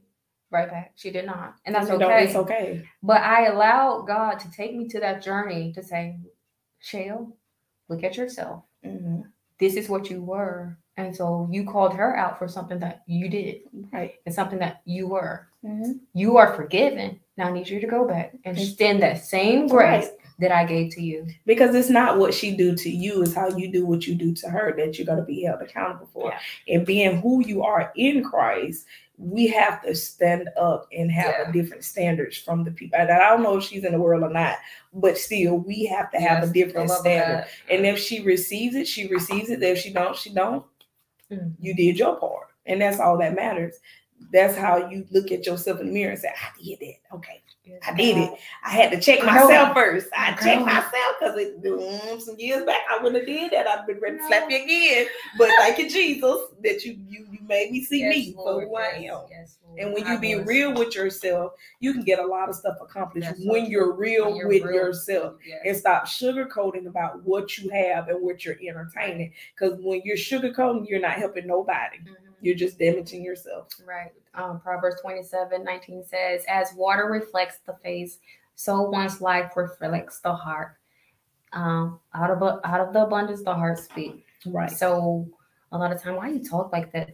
[0.51, 0.93] Right back.
[0.97, 1.55] She did not.
[1.65, 2.25] And that's okay.
[2.25, 2.85] It's okay.
[3.03, 6.19] But I allowed God to take me to that journey to say,
[6.81, 7.37] Shale,
[7.89, 8.65] look at yourself.
[8.85, 9.23] Mm-hmm.
[9.59, 10.77] This is what you were.
[10.97, 13.63] And so you called her out for something that you did
[13.93, 14.15] Right.
[14.27, 15.49] and something that you were.
[15.65, 15.93] Mm-hmm.
[16.13, 17.19] You are forgiven.
[17.37, 20.93] Now I need you to go back and extend that same grace that I gave
[20.95, 21.27] to you.
[21.47, 24.35] Because it's not what she do to you, it's how you do what you do
[24.35, 26.31] to her that you're gonna be held accountable for.
[26.31, 26.75] Yeah.
[26.77, 31.49] And being who you are in Christ, we have to stand up and have Yeah.
[31.49, 32.99] a different standards from the people.
[32.99, 34.59] And I don't know if she's in the world or not,
[34.93, 37.45] but still we have to have Yes, a different standard.
[37.45, 37.47] God.
[37.71, 39.63] And if she receives it, she receives it.
[39.63, 40.65] If she don't, she don't.
[41.31, 41.55] Mhm.
[41.61, 42.49] You did your part.
[42.67, 43.77] And that's all that matters.
[44.33, 47.17] That's how you look at yourself in the mirror and say, I did that.
[47.17, 47.43] Okay.
[47.87, 48.31] I did it.
[48.65, 49.27] I had to check Girl.
[49.33, 50.09] myself first.
[50.17, 50.45] I Girl.
[50.45, 53.67] checked myself because it mm, some years back I wouldn't have did that.
[53.67, 55.07] I've been ready to slap you again.
[55.39, 58.69] But thank you, Jesus, that you you you made me see Yes, me for Lord,
[58.69, 59.21] who I am.
[59.31, 60.47] yes, And when I you be was.
[60.47, 64.27] real with yourself, you can get a lot of stuff accomplished That's when you're real
[64.27, 64.75] When you're with real.
[64.75, 65.61] yourself Yes.
[65.65, 69.33] and stop sugarcoating about what you have and what you're entertaining.
[69.59, 71.99] Because when you're sugarcoating, you're not helping nobody.
[71.99, 72.17] Mhm.
[72.45, 73.69] You're just damaging yourself.
[73.87, 74.13] Right.
[74.35, 78.19] Um, Proverbs 27 19 says, As water reflects the face,
[78.55, 80.77] so one's life reflects the heart.
[81.55, 84.23] Um, out of out of the abundance, the heart speaks.
[84.45, 84.71] Right.
[84.71, 85.27] So
[85.73, 87.11] a lot of time, why you talk like that?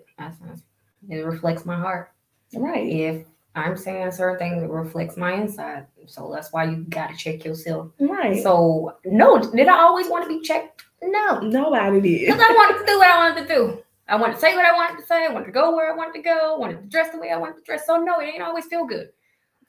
[1.09, 2.13] It reflects my heart.
[2.55, 2.87] Right.
[2.89, 5.87] If I'm saying certain things, it reflects my inside.
[6.07, 7.91] So that's why you got to check yourself.
[8.01, 8.43] Right.
[8.43, 10.83] So no, did I always want to be checked?
[11.03, 12.27] No, Nobody did.
[12.27, 13.83] because I wanted to do what I wanted to do.
[14.11, 15.25] I wanted to say what I wanted to say.
[15.25, 16.55] I wanted to go where I wanted to go.
[16.57, 17.87] I wanted to dress the way I wanted to dress.
[17.87, 19.11] So no, it ain't always feel good.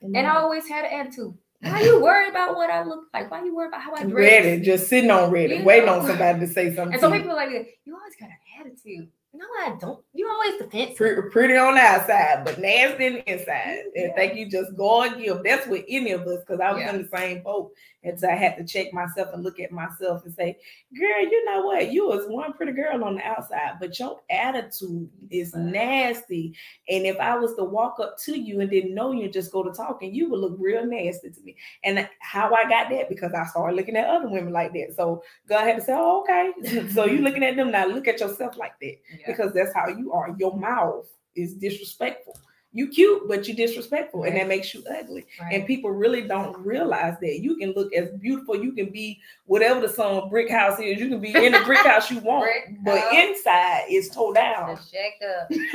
[0.02, 1.32] And I always had an attitude.
[1.62, 3.30] Why you worried about what I look like?
[3.30, 4.12] Why you worried about how I dress?
[4.12, 6.00] ready, just sitting on ready, You waiting know.
[6.00, 6.94] on somebody to say something.
[6.94, 9.08] And some people are like, you always got an attitude.
[9.34, 10.04] No, I don't.
[10.12, 10.96] You always defensive.
[10.96, 13.78] Pretty, pretty on the outside, but nasty on the inside.
[13.94, 14.14] And Yeah.
[14.14, 15.42] think you just go and give.
[15.42, 16.94] That's with any of us, because I was Yeah.
[16.94, 17.72] in the same boat.
[18.04, 20.58] And so I had to check myself and look at myself and say,
[20.98, 21.92] girl, you know what?
[21.92, 26.54] You was one pretty girl on the outside, but your attitude is nasty.
[26.90, 29.52] And if I was to walk up to you and didn't know you and just
[29.52, 31.56] go to talking, you would look real nasty to me.
[31.84, 34.94] And how I got that because I started looking at other women like that.
[34.94, 36.88] So God had to say, oh, okay.
[36.90, 39.32] so you looking at them now, look at yourself like that Yeah.
[39.32, 40.34] because that's how you are.
[40.38, 42.36] Your mouth is disrespectful.
[42.74, 45.26] You cute, but you disrespectful, and that makes you ugly.
[45.38, 45.52] Right.
[45.54, 48.56] And people really don't realize that you can look as beautiful.
[48.56, 50.98] You can be whatever the song brick house is.
[50.98, 52.50] You can be in the brick house you want,
[52.82, 54.68] but inside is toe down.
[54.68, 55.48] That's jacked up.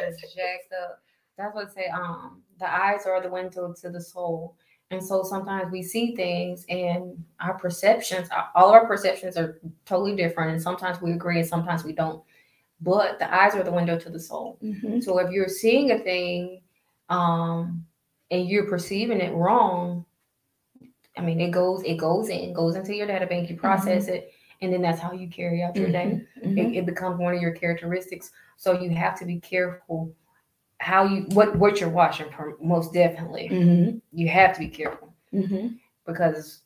[0.00, 1.00] That's jacked up.
[1.38, 1.86] That's what I say.
[1.86, 4.56] Um, the eyes are the window to the soul.
[4.90, 10.52] And so sometimes we see things and our perceptions, all our perceptions are totally different.
[10.52, 12.22] And sometimes we agree and sometimes we don't.
[12.80, 14.58] But the eyes are the window to the soul.
[14.62, 15.02] Mhm.
[15.02, 16.60] So if you're seeing a thing
[17.08, 17.86] um,
[18.30, 20.04] and you're perceiving it wrong,
[21.16, 24.16] I mean, it goes, it goes in, goes into your data bank, you process mm-hmm.
[24.16, 26.20] it, and then that's how you carry out your day.
[26.44, 26.58] Mm-hmm.
[26.58, 28.30] It, it, becomes one of your characteristics.
[28.56, 30.14] So you have to be careful
[30.78, 33.48] how you what what you're watching for most definitely.
[33.50, 33.98] Mm-hmm.
[34.12, 35.68] You have to be careful mm-hmm.
[36.06, 36.60] because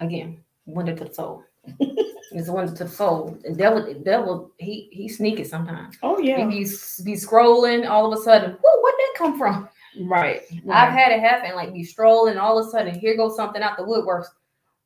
[0.00, 1.44] again, window to the soul.
[1.78, 3.38] It's a window to the soul.
[3.42, 5.96] The devil, devil, he he sneaky sometimes.
[6.02, 6.46] Oh yeah.
[6.46, 9.68] If you be scrolling, all of a sudden, whoa, where'd that come from?
[10.00, 10.88] Right, right.
[10.88, 13.76] I've had it happen, like be strolling, all of a sudden, here goes something out
[13.76, 14.26] the woodworks.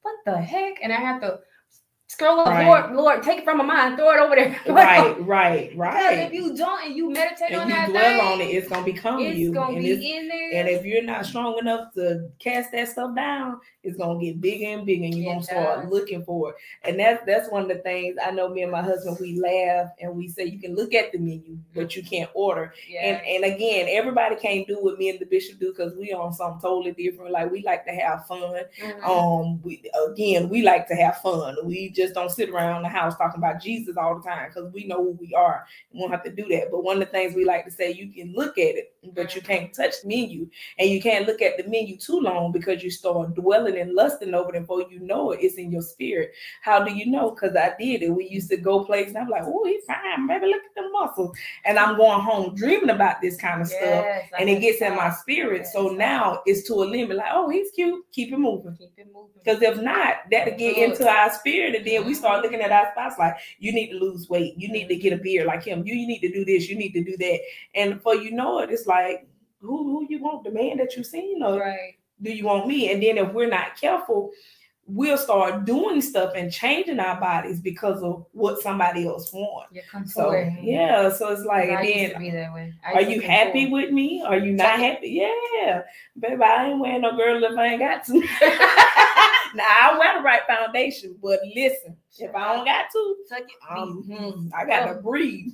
[0.02, 0.82] What the heck?
[0.82, 1.40] And I have to
[2.12, 2.66] scroll up, right.
[2.66, 4.60] Lord, Lord, take it from my mind, throw it over there.
[4.68, 6.10] right, right, right.
[6.10, 8.44] Because if you don't and you meditate and on you that dwell thing, on it,
[8.44, 9.52] it's gonna become it's you.
[9.52, 10.50] Gonna and be in there.
[10.54, 14.66] And if you're not strong enough to cast that stuff down, it's gonna get bigger
[14.66, 16.56] and bigger, and you're gonna start looking for it.
[16.84, 18.48] And that's that's one of the things I know.
[18.48, 21.58] Me and my husband, we laugh and we say you can look at the menu,
[21.74, 22.74] but you can't order.
[22.88, 23.00] Yeah.
[23.00, 26.32] And and again, everybody can't do what me and the bishop do because we on
[26.34, 27.32] something totally different.
[27.32, 28.60] Like we like to have fun.
[28.80, 29.04] Mm-hmm.
[29.04, 31.56] Um, we again, we like to have fun.
[31.64, 34.84] We just don't sit around the house talking about Jesus all the time because we
[34.86, 35.64] know who we are.
[35.92, 36.70] We won't have to do that.
[36.70, 39.34] But one of the things we like to say, you can look at it, but
[39.34, 42.82] you can't touch the menu, and you can't look at the menu too long because
[42.82, 46.32] you start dwelling and lusting over them before you know it, it's in your spirit.
[46.62, 47.30] How do you know?
[47.30, 48.10] Because I did it.
[48.10, 50.46] We used to go places and I'm like, oh, he's fine, baby.
[50.46, 51.36] Look at the muscles.
[51.64, 54.30] And I'm going home dreaming about this kind of yes, stuff.
[54.38, 55.62] And it gets in my spirit.
[55.62, 55.72] Yes.
[55.72, 58.04] So now it's to a limit, like, oh, he's cute.
[58.12, 58.76] Keep it moving.
[58.76, 59.30] Keep it moving.
[59.42, 61.74] Because if not, that'll get into our spirit.
[61.74, 62.44] And then we start mm-hmm.
[62.44, 64.54] looking at our spouse like, you need to lose weight.
[64.56, 65.84] You need to get a beard like him.
[65.84, 66.68] You, you need to do this.
[66.68, 67.40] You need to do that.
[67.74, 68.91] And for you know it, it's like,
[69.60, 70.44] who, who you want?
[70.44, 71.42] The man that you seen?
[71.42, 72.90] Or right do you want me?
[72.92, 74.30] And then if we're not careful,
[74.86, 79.76] we'll start doing stuff and changing our bodies because of what somebody else wants.
[80.06, 82.14] So yeah, so it's like then
[82.84, 84.22] are you happy with me?
[84.22, 85.10] Are you not happy?
[85.10, 85.82] Yeah,
[86.18, 88.12] baby, I ain't wearing no girl if I ain't got to.
[89.54, 93.16] now I wear the right foundation, but listen, if I don't got to,
[93.70, 95.52] um, hmm, I gotta breathe.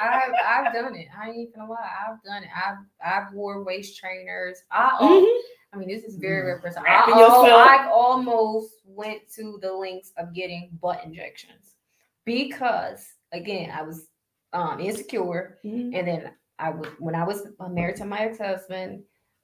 [0.00, 1.08] I've I've done it.
[1.16, 1.90] I ain't gonna lie.
[2.08, 2.50] I've done it.
[2.54, 4.58] I've I've wore waist trainers.
[4.70, 5.46] I mm-hmm.
[5.72, 6.84] I mean, this is very, very personal.
[6.86, 11.76] I, I almost went to the links of getting butt injections
[12.26, 14.08] because, again, I was
[14.52, 15.94] um, insecure, mm-hmm.
[15.94, 19.02] and then I was when I was married to my ex husband,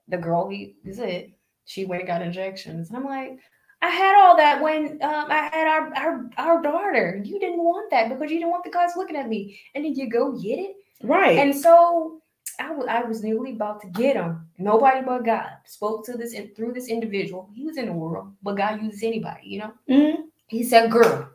[0.08, 1.32] the girl he is it,
[1.64, 3.38] she went and got injections, and I'm like.
[3.80, 7.20] I had all that when um, I had our, our our daughter.
[7.24, 9.94] You didn't want that because you didn't want the guys looking at me, and then
[9.94, 11.38] you go get it, right?
[11.38, 12.20] And so
[12.58, 14.48] I, w- I was nearly about to get him.
[14.58, 17.50] Nobody but God spoke to this and through this individual.
[17.54, 19.72] He was in the world, but God uses anybody, you know.
[19.88, 20.22] Mm-hmm.
[20.48, 21.28] He said, "Girl,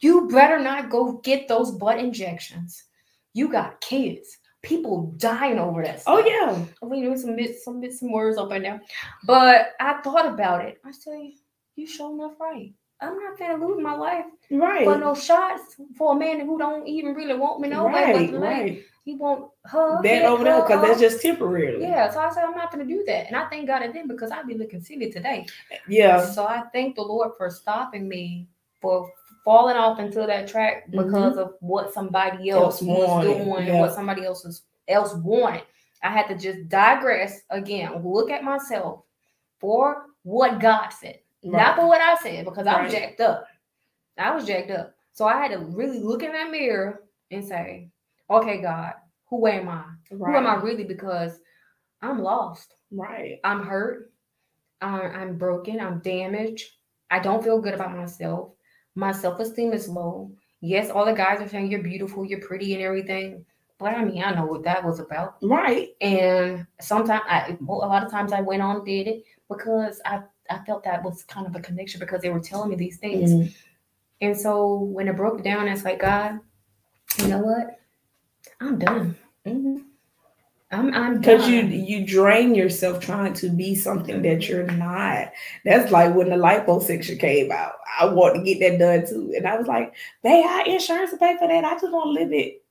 [0.00, 2.84] you better not go get those butt injections.
[3.32, 4.38] You got kids.
[4.62, 6.02] People dying over that.
[6.06, 6.26] Oh, stuff.
[6.26, 6.64] Oh yeah.
[6.82, 8.80] I mean, there was some some bits, some words up in now,
[9.24, 10.80] but I thought about it.
[10.84, 11.30] I said,
[11.76, 16.16] "You sure enough right." I'm not gonna lose my life right for no shots for
[16.16, 18.38] a man who don't even really want me no right, way.
[18.38, 21.80] right he won't hug that over there because that's just temporary.
[21.80, 23.86] Yeah, so I said I'm not going to do that, and I thank God I
[23.86, 25.46] did because I'd be looking silly today.
[25.86, 26.24] Yeah.
[26.24, 28.48] So I thank the Lord for stopping me
[28.82, 29.08] for
[29.44, 31.06] falling off into that track mm-hmm.
[31.06, 31.38] because mm-hmm.
[31.38, 33.80] of what somebody else, was doing, yeah.
[33.80, 35.62] what somebody else was, else wanted.
[36.02, 39.02] I had to just digress again, look at myself
[39.60, 41.52] for what God said, right.
[41.52, 43.46] not for what I said, because I was jacked up.
[44.18, 44.94] I was jacked up.
[45.12, 47.90] So I had to really look in that mirror and say,
[48.30, 48.94] okay, God,
[49.28, 49.84] who am I?
[50.10, 50.32] Right.
[50.32, 50.84] Who am I really?
[50.84, 51.38] Because
[52.02, 52.74] I'm lost.
[52.90, 53.40] Right.
[53.44, 54.12] I'm hurt.
[54.80, 55.80] I'm broken.
[55.80, 56.70] I'm damaged.
[57.10, 58.50] I don't feel good about myself.
[58.94, 60.32] My self esteem is low.
[60.60, 63.44] Yes, all the guys are saying you're beautiful, you're pretty, and everything.
[63.78, 65.36] But I mean, I know what that was about.
[65.42, 65.90] Right.
[66.00, 70.58] And sometimes, I, a lot of times, I went on did it because I I
[70.64, 73.32] felt that was kind of a connection because they were telling me these things.
[73.32, 73.48] Mm-hmm.
[74.20, 76.40] And so when it broke down, it's like God,
[77.18, 77.78] you know what?
[78.60, 79.16] I'm done.
[79.46, 79.78] Mm-hmm.
[80.72, 85.30] I'm I'm because you you drain yourself trying to be something that you're not.
[85.64, 87.74] That's like when the liposuction came out.
[87.98, 91.18] I want to get that done too, and I was like, they have insurance to
[91.18, 91.64] pay for that.
[91.64, 92.64] I just want to live it.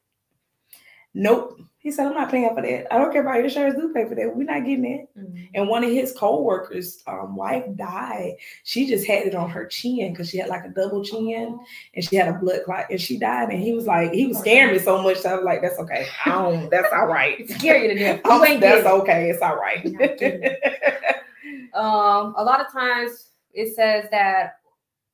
[1.14, 1.62] Nope.
[1.86, 2.92] He said, I'm not paying for that.
[2.92, 4.36] I don't care about your insurance, do pay for that.
[4.36, 5.08] We're not getting it.
[5.16, 5.44] Mm-hmm.
[5.54, 8.38] And one of his co-workers' um, wife died.
[8.64, 11.60] She just had it on her chin because she had like a double chin
[11.94, 13.50] and she had a blood clot and she died.
[13.50, 15.18] And he was like, he was scaring me so much.
[15.18, 16.08] So I was like, that's okay.
[16.26, 17.48] I don't, that's all right.
[17.60, 18.22] Scare you to death.
[18.26, 19.30] You that's okay.
[19.30, 19.86] It's all right.
[21.76, 24.58] um, a lot of times it says that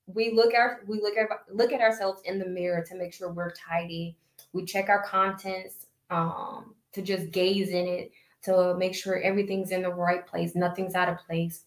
[0.08, 3.30] we look our we look at look at ourselves in the mirror to make sure
[3.30, 4.16] we're tidy.
[4.54, 8.12] We check our contents um, to just gaze in it
[8.44, 11.64] to make sure everything's in the right place, nothing's out of place.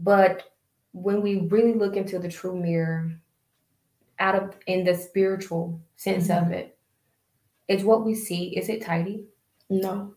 [0.00, 0.52] But
[0.92, 3.12] when we really look into the true mirror,
[4.18, 6.76] out of in the spiritual sense of it,
[7.68, 8.56] is what we see.
[8.56, 9.24] Is it tidy
[9.70, 10.14] No.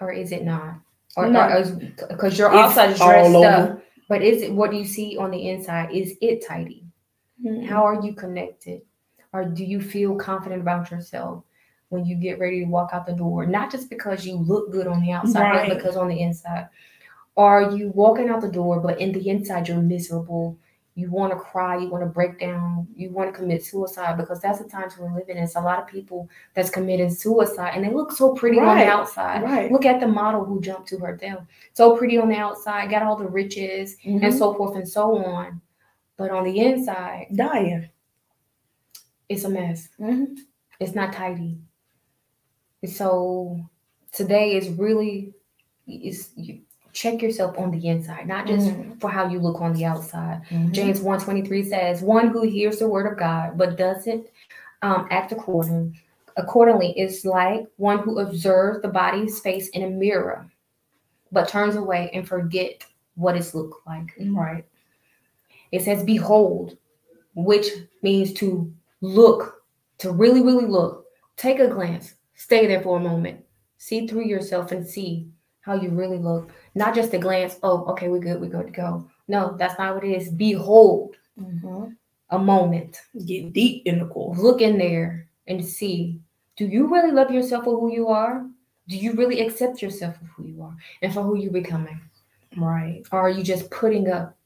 [0.00, 0.76] or is it not?
[1.16, 1.64] Or No.
[2.08, 3.46] because your It's outside all dressed over.
[3.46, 5.90] up, but is it what do you see on the inside?
[5.92, 6.84] Is it tidy?
[7.44, 7.66] Mm-hmm.
[7.66, 8.82] How are you connected?
[9.32, 11.44] Or do you feel confident about yourself
[11.90, 13.44] when you get ready to walk out the door?
[13.46, 15.68] Not just because you look good on the outside, Right.
[15.68, 16.68] but because on the inside.
[17.36, 20.56] Are you walking out the door, but in the inside you're miserable?
[20.96, 24.40] You want to cry, you want to break down, you want to commit suicide because
[24.40, 25.44] that's the times we're living in.
[25.44, 28.84] It's a lot of people that's committing suicide and they look so pretty on the
[28.84, 29.42] outside.
[29.42, 29.70] Right.
[29.72, 31.38] Look at the model who jumped to her death.
[31.74, 34.32] So pretty on the outside, got all the riches and Mhm.
[34.36, 35.60] so forth and so on.
[36.16, 37.88] But on the inside, dying.
[39.28, 39.88] it's a mess.
[39.98, 40.36] Mhm.
[40.80, 41.60] It's not tidy.
[42.86, 43.60] So
[44.12, 45.34] today is really
[45.86, 46.60] is you
[46.92, 49.00] check yourself on the inside, not just Mhm.
[49.00, 50.42] for how you look on the outside.
[50.50, 50.72] Mhm.
[50.72, 54.26] James 123 says, one who hears the word of God but doesn't
[54.82, 55.98] um, act according
[56.36, 60.50] accordingly is like one who observes the body's face in a mirror,
[61.30, 64.14] but turns away and forget what it's looked like.
[64.18, 64.64] Right.
[65.70, 66.78] It says, Behold,
[67.34, 67.66] which
[68.02, 69.62] means to look,
[69.98, 71.04] to really, really look.
[71.36, 73.44] Take a glance, stay there for a moment,
[73.76, 75.28] see through yourself and see
[75.60, 76.50] how you really look.
[76.74, 79.06] Not just a glance, oh, okay, we're good, we're good to go.
[79.28, 80.30] No, that's not what it is.
[80.30, 81.96] Behold Mhm.
[82.30, 84.34] a moment, Get deep in the core.
[84.36, 86.20] look in there and see
[86.56, 88.46] do you really love yourself for who you are?
[88.88, 92.00] Do you really accept yourself for who you are and for who you're becoming?
[92.56, 93.02] Right.
[93.12, 94.36] or are you just putting up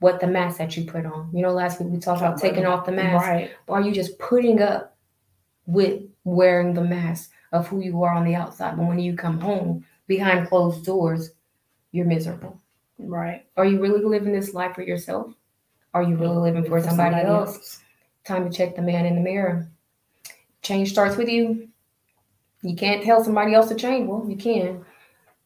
[0.00, 1.30] what the mask that you put on?
[1.34, 3.26] You know, last week we talked about taking off the mask.
[3.26, 3.50] Right.
[3.68, 4.96] Or are you just putting up
[5.66, 8.76] with wearing the mask of who you are on the outside?
[8.76, 11.30] But when you come home behind closed doors,
[11.92, 12.60] you're miserable.
[12.98, 13.46] Right.
[13.56, 15.34] Are you really living this life for yourself?
[15.94, 17.80] Are you really living for somebody, else?
[18.24, 19.68] Time to check the man in the mirror.
[20.62, 21.68] Change starts with you.
[22.62, 24.06] You can't tell somebody else to change.
[24.08, 24.84] Well, you can.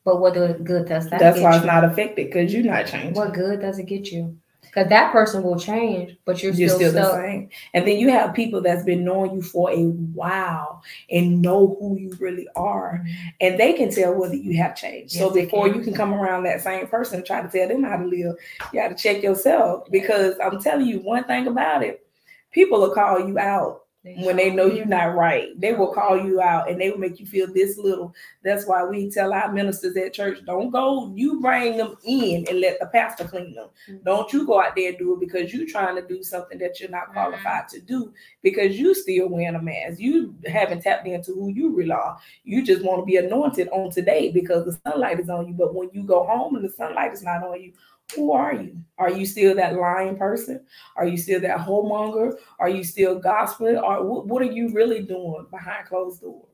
[0.05, 1.57] But what good does that That's why you?
[1.57, 3.15] it's not affected because you're not changing.
[3.15, 4.37] What good does it get you?
[4.75, 7.49] Because that person will change, but you're, You're still, still the same.
[7.75, 11.97] And then you have people that's been knowing you for a while and know who
[11.97, 13.05] you really are.
[13.41, 15.13] And they can tell whether you have changed.
[15.13, 15.77] so Yes, they before can.
[15.79, 18.35] you can come around that same person and try to tell them how to live,
[18.73, 19.89] you got to check yourself.
[19.93, 22.05] Because I'm telling you one thing about it,
[22.51, 25.59] people will call you out when they know you're not right.
[25.59, 28.15] They will call you out and they will make you feel this little.
[28.43, 32.61] That's why we tell our ministers at church, don't go, you bring them in and
[32.61, 33.69] let the pastor clean them.
[33.89, 34.05] Mhm.
[34.05, 36.81] Don't you go out there and do it because you're trying to do something that
[36.81, 38.13] you're not qualified to do
[38.43, 39.99] because you still wearing a mask.
[39.99, 42.19] You haven't tapped into who you really are.
[42.45, 45.55] You just want to be anointed on today because the sunlight is on you.
[45.55, 47.73] But when you go home and the sunlight is not on you,
[48.15, 48.77] who are you?
[48.99, 50.65] Are you still that lying person?
[50.97, 52.37] Are you still that whoremonger?
[52.59, 53.83] Are you still gospeling?
[53.83, 56.47] Or what, are you really doing behind closed doors?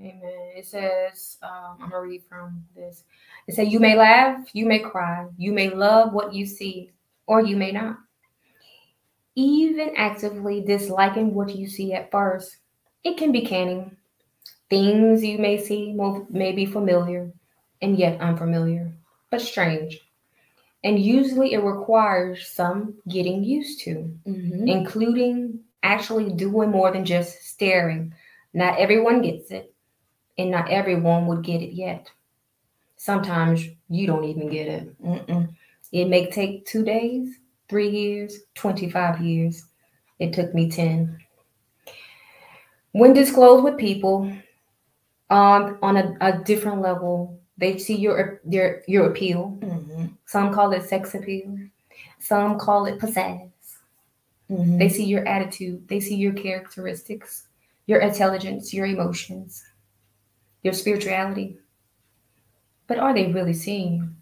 [0.00, 0.50] Amen.
[0.56, 3.04] It says, um, I'm gonna read from this.
[3.46, 6.90] It says, "You may laugh, you may cry, you may love what you see,
[7.26, 7.98] or you may not.
[9.36, 12.56] Even actively disliking what you see at first,
[13.04, 13.96] it can be canning.
[14.68, 15.92] Things you may see
[16.28, 17.30] may be familiar,
[17.80, 18.92] and yet unfamiliar,
[19.30, 20.03] but strange.
[20.84, 24.14] And usually, it requires some getting used to."
[24.68, 28.14] including actually doing more than just staring.
[28.52, 29.74] Not everyone gets it,
[30.38, 32.10] and not everyone would get it yet.
[32.96, 35.02] Sometimes you don't even get it.
[35.02, 35.54] Mm-mm.
[35.92, 39.64] It may take two days, three years, 25 years.
[40.18, 41.18] It took me 10.
[42.92, 44.32] When disclosed with people
[45.30, 49.56] um, on a, a different level, they see your, your, your appeal.
[49.60, 50.10] Mhm.
[50.26, 51.56] Some call it sex appeal,
[52.18, 53.50] some call it pizzazz.
[54.50, 54.78] Mhm.
[54.78, 57.46] They see your attitude, they see your characteristics,
[57.86, 59.62] your intelligence, your emotions,
[60.62, 61.58] your spirituality.
[62.86, 64.16] But are they really seeing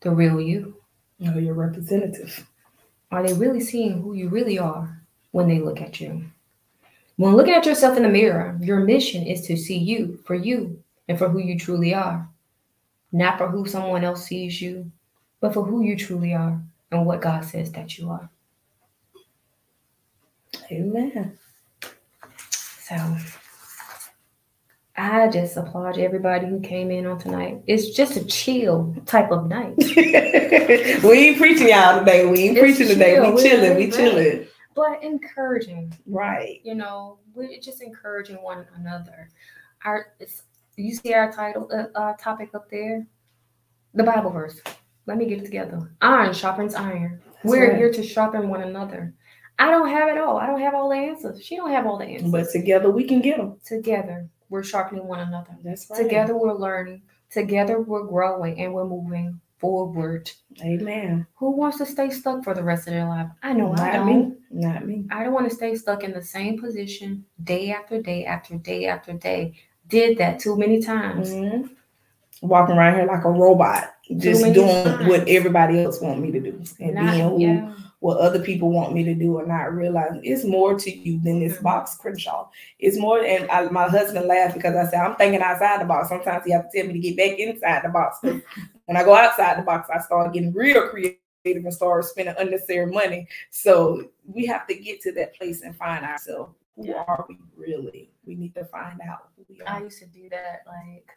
[0.00, 0.76] the real you?
[1.18, 2.48] No, your representative.
[3.12, 5.00] Are they really seeing who you really are
[5.30, 6.24] when they look at you?
[7.16, 10.82] When looking at yourself in the mirror, your mission is to see you for you
[11.08, 12.28] and for who you truly are.
[13.12, 14.90] Not for who someone else sees you,
[15.40, 16.60] but for who you truly are
[16.90, 18.28] and what God says that you are.
[20.70, 21.38] Amen.
[22.80, 23.16] So
[24.96, 27.62] I just applaud everybody who came in on tonight.
[27.66, 29.74] It's just a chill type of night.
[29.78, 32.26] we ain't preaching y'all today.
[32.26, 33.14] We ain't It's preaching today.
[33.16, 33.28] chill.
[33.28, 33.76] We We chilling.
[33.76, 34.46] We chilling.
[34.74, 35.94] but encouraging.
[36.06, 36.60] Right.
[36.62, 39.28] You know, we're just encouraging one another.
[39.84, 40.42] Our it's,
[40.76, 43.06] you see our title, uh, uh, topic up there,
[43.94, 44.60] the Bible verse.
[45.06, 45.90] Let me get it together.
[46.00, 47.20] Iron sharpens iron.
[47.24, 47.76] That's We're right.
[47.76, 49.14] here to sharpen one another.
[49.58, 50.38] I don't have it all.
[50.38, 51.44] I don't have all the answers.
[51.44, 52.30] She don't have all the answers.
[52.30, 53.58] But together we can get them.
[53.64, 55.56] together, we're sharpening one another.
[55.62, 56.02] That's right.
[56.02, 57.02] Together, we're learning.
[57.30, 60.30] Together, we're growing and we're moving forward.
[60.62, 61.26] Amen.
[61.36, 63.28] Who wants to stay stuck for the rest of their life?
[63.42, 64.06] I know I don't.
[64.06, 64.36] me.
[64.50, 65.06] Not me.
[65.10, 68.86] I don't want to stay stuck in the same position day after day after day
[68.86, 69.54] after day.
[69.92, 71.30] Did that too many times.
[71.30, 71.70] Mhm.
[72.40, 75.06] Walking around here like a robot, just doing times.
[75.08, 77.72] what everybody else want me to do, and Not- being who, yeah.
[78.00, 81.38] what other people want me to do, and not realizing it's more to you than
[81.38, 81.62] this Mhm.
[81.62, 82.48] box, Crenshaw.
[82.80, 83.22] It's more.
[83.24, 86.08] And I, my husband laughed because I said I'm thinking outside the box.
[86.08, 88.18] Sometimes he have to tell me to get back inside the box.
[88.86, 92.86] when I go outside the box, I start getting real creative and start spending unnecessary
[92.86, 93.28] money.
[93.50, 96.54] So we have to get to that place and find ourselves.
[96.76, 98.10] Who are we really?
[98.24, 99.84] We need to find out who we I are.
[99.84, 100.62] used to do that.
[100.66, 101.08] Like,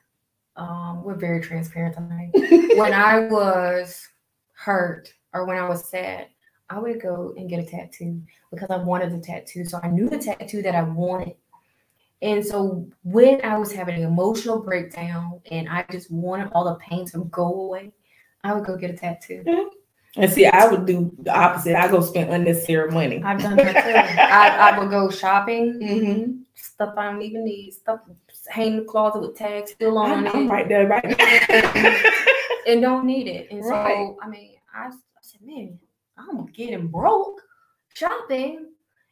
[0.56, 2.30] um, we're very transparent tonight.
[2.78, 4.08] when I was
[4.54, 6.28] hurt or when I was sad,
[6.70, 9.66] I would go and get a tattoo because I wanted the tattoo.
[9.66, 11.36] So I knew the tattoo that I wanted.
[12.22, 16.76] And so when I was having an emotional breakdown and I just wanted all the
[16.76, 17.92] pain to go away,
[18.44, 19.44] I would go get a tattoo.
[20.18, 21.76] And see, I would do the opposite.
[21.76, 23.22] I go spend unnecessary money.
[23.24, 24.22] I've done that too.
[24.22, 26.32] I, I would go shopping, Mm-hmm.
[26.56, 28.00] stuff I don't even need, stuff
[28.50, 30.50] hang in the closet with tags still on I'm it.
[30.50, 32.02] right there, right now.
[32.68, 33.52] and don't need it.
[33.52, 33.96] And Right.
[33.96, 34.92] so, I mean, I, I
[35.22, 35.78] said, man,
[36.18, 37.42] I'm getting broke
[37.94, 38.68] shopping.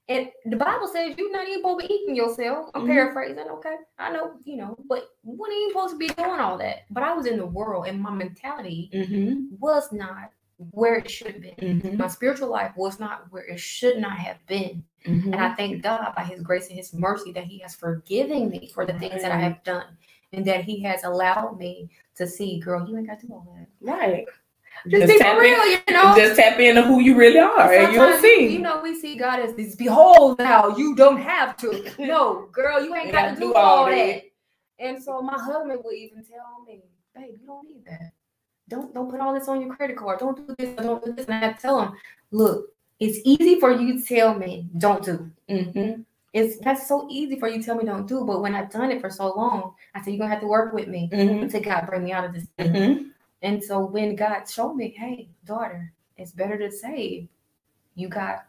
[0.09, 2.69] And the Bible says you're not even supposed to be eating yourself.
[2.75, 2.87] I'm Mhm.
[2.87, 3.75] paraphrasing, okay?
[3.97, 6.79] I know, you know, but when are you supposed to be doing all that?
[6.91, 9.55] But I was in the world and my mentality mm-hmm.
[9.59, 10.31] was not
[10.71, 11.81] where it should have been.
[11.81, 11.97] Mm-hmm.
[11.97, 14.83] My spiritual life was not where it should not have been.
[15.05, 18.71] And I thank God by His grace and His mercy that He has forgiven me
[18.73, 19.97] for the things that I have done
[20.31, 23.55] and that He has allowed me to see, girl, you ain't got to do all
[23.57, 23.67] that.
[23.81, 24.25] Right.
[24.87, 26.13] Just, Just be tap for in- real, you know.
[26.15, 28.47] Just tap into who you really are, and you'll see.
[28.47, 29.75] You know, we see God as this.
[29.75, 31.91] Behold, now you don't have to.
[31.99, 33.95] No, girl, you ain't got to do do all all that.
[33.95, 34.23] that.
[34.79, 36.81] And so my husband would even tell me,
[37.15, 38.11] "Babe, you don't need that.
[38.73, 40.19] Don't don't put all this on your credit card.
[40.19, 40.75] Don't do this.
[40.87, 41.91] Don't do this." And I have to tell him,
[42.31, 42.57] "Look,
[42.99, 45.15] it's easy for you to tell me don't do.
[45.49, 46.01] mm-hmm.
[46.33, 48.25] It's that's so easy for you to tell me don't do.
[48.25, 50.73] But when I've done it for so long, I said you're gonna have to work
[50.73, 51.43] with me Mm-hmm.
[51.43, 53.03] until God bring me out of this." thing." Mm-hmm.
[53.43, 57.27] And so when God showed me, hey, daughter, it's better to save.
[57.95, 58.45] You got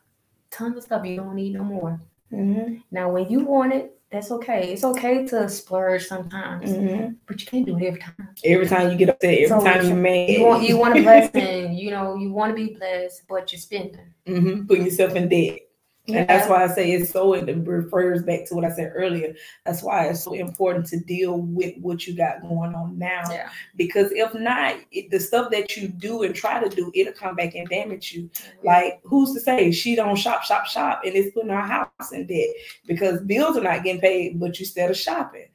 [0.53, 2.01] tons of stuff you don't need no more.
[2.33, 2.77] Mm-hmm.
[2.93, 4.73] Now, when you want it, that's okay.
[4.73, 7.15] It's okay to splurge sometimes, Mm-hmm.
[7.27, 8.29] but you can't do it every time.
[8.45, 11.03] Every time you get upset, every So, time you mad, You want you want a
[11.03, 14.09] blessing, you know, you want to be blessed, but you're spending.
[14.27, 14.67] mm-hmm.
[14.67, 15.59] putting yourself in debt.
[16.07, 19.35] And that's why I say it's so it refers back to what I said earlier.
[19.65, 23.23] That's why it's so important to deal with what you got going on now.
[23.31, 23.49] Yeah.
[23.77, 27.37] Because if not, it, the stuff that you do and try to do, it'll come
[27.37, 28.29] back and damage you.
[28.63, 32.27] Like, who's to say she don't shop, shop, shop, and it's putting her house in
[32.27, 32.49] debt
[32.87, 35.47] because bills are not getting paid, but you still shopping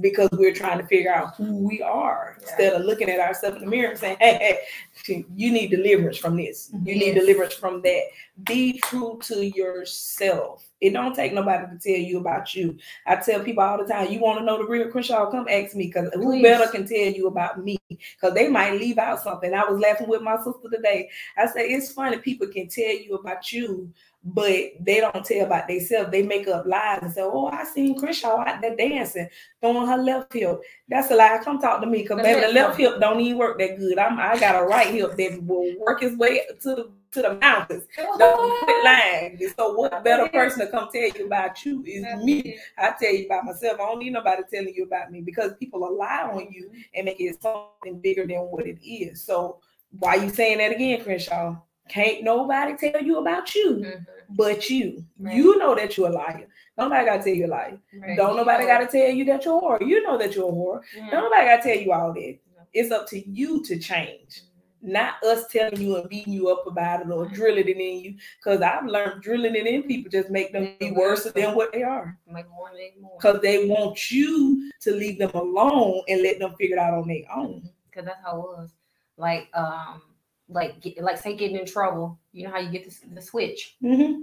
[0.00, 2.46] because we're trying to figure out who we are Yeah.
[2.48, 4.58] instead of looking at ourselves in the mirror and saying, "Hey,
[5.06, 6.70] hey, you need deliverance from this.
[6.84, 8.04] You need deliverance from that."
[8.44, 10.68] Be true to yourself.
[10.80, 12.76] It don't take nobody to tell you about you.
[13.06, 15.30] I tell people all the time, "You want to know the real Crenshaw?
[15.30, 17.78] Come ask me, because who better can tell you about me?
[17.88, 21.08] Because they might leave out something." I was laughing with my sister today.
[21.36, 23.92] I say it's funny people can tell you about you,
[24.24, 26.10] but they don't tell about themselves.
[26.10, 29.28] They make up lies and say, "Oh, I seen Crenshaw out there dancing,
[29.60, 31.40] throwing her left hip." That's a lie.
[31.44, 33.98] Come talk to me, cause baby, the left hip don't even work that good.
[33.98, 37.34] I'm I got a right hip that will work his way to the to the
[37.34, 37.84] mountains.
[37.96, 39.38] Don't quit lying.
[39.56, 42.58] So what better person to come tell you about you is me.
[42.78, 43.74] I tell you about myself.
[43.74, 47.04] I don't need nobody telling you about me because people will lie on you and
[47.04, 49.22] make it something bigger than what it is.
[49.22, 49.60] So
[49.98, 51.56] why you saying that again, Crenshaw?
[51.88, 54.06] Can't nobody tell you about you Mhm.
[54.30, 55.04] but you.
[55.18, 55.36] Right.
[55.36, 56.48] You know that you're a liar.
[56.78, 57.78] Nobody gotta tell you a liar.
[58.00, 58.16] Right.
[58.16, 59.86] Don't nobody gotta tell you that you're a whore.
[59.86, 60.80] You know that you're a whore.
[61.10, 62.38] Don't nobody gotta tell you all that.
[62.72, 64.88] It's up to you to change Mhm.
[64.90, 68.14] not us telling you and beating you up about it or drilling it in you.
[68.38, 71.82] Because I've learned drilling it in people just make them be worse than what they
[71.82, 72.18] are.
[72.26, 72.70] Make more,
[73.00, 73.16] more.
[73.18, 77.06] Because they want you to leave them alone and let them figure it out on
[77.08, 77.70] their own.
[77.90, 78.70] because that's how it was.
[79.16, 80.02] Like, um,
[80.48, 82.18] like, get, like, say getting in trouble.
[82.32, 83.76] You know how you get the, the switch.
[83.82, 84.22] Mhm.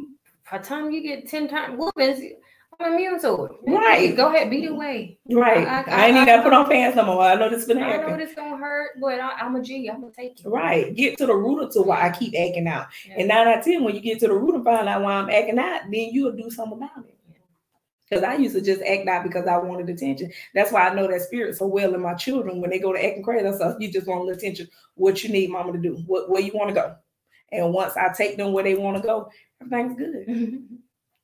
[0.51, 2.19] By the time you get ten times whoopings,
[2.79, 3.51] I'm immune to it.
[3.67, 4.15] Right.
[4.15, 5.19] Go ahead, beat it away.
[5.31, 5.67] Right.
[5.67, 7.21] I- I, I- ain't even gotta put on pants no more.
[7.21, 9.87] I know this is gonna I know this gonna hurt, but I, I'm a G.
[9.89, 10.47] I'm gonna take it.
[10.47, 10.93] Right.
[10.95, 12.87] Get to the root of to why I keep acting out.
[13.07, 13.15] Yeah.
[13.19, 15.13] And nine out of ten, when you get to the root and find out why
[15.13, 17.15] I'm acting out, then you'll do something about it.
[18.11, 20.33] Because I used to just act out because I wanted attention.
[20.53, 22.59] That's why I know that spirit so well in my children.
[22.59, 24.67] When they go to acting crazy, so you just want attention.
[24.95, 25.95] What you need mama to do?
[26.05, 26.95] What where you want to go?
[27.53, 29.29] And once I take them where they want to go,
[29.61, 30.27] everything's good.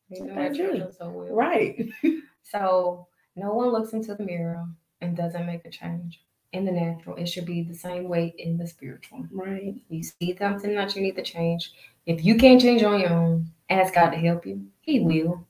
[0.09, 1.33] you know our children so well.
[1.33, 1.89] Right.
[2.49, 4.65] So no one looks into the mirror
[5.01, 6.21] and doesn't make a change.
[6.53, 9.27] In the natural, it should be the same way in the spiritual.
[9.33, 9.75] Right.
[9.89, 11.73] You see something that you need to change.
[12.05, 14.65] If you can't change on your own, ask God to help you.
[14.79, 15.45] He will.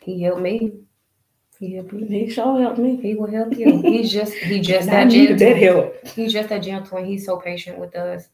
[0.00, 0.72] He helped me.
[1.58, 2.06] He helped me.
[2.06, 2.96] He sure helped me.
[2.96, 3.82] He will help you.
[3.82, 5.36] He's just he just that gentle.
[5.38, 6.06] that help.
[6.08, 8.28] He's just that gentle and he's so patient with us.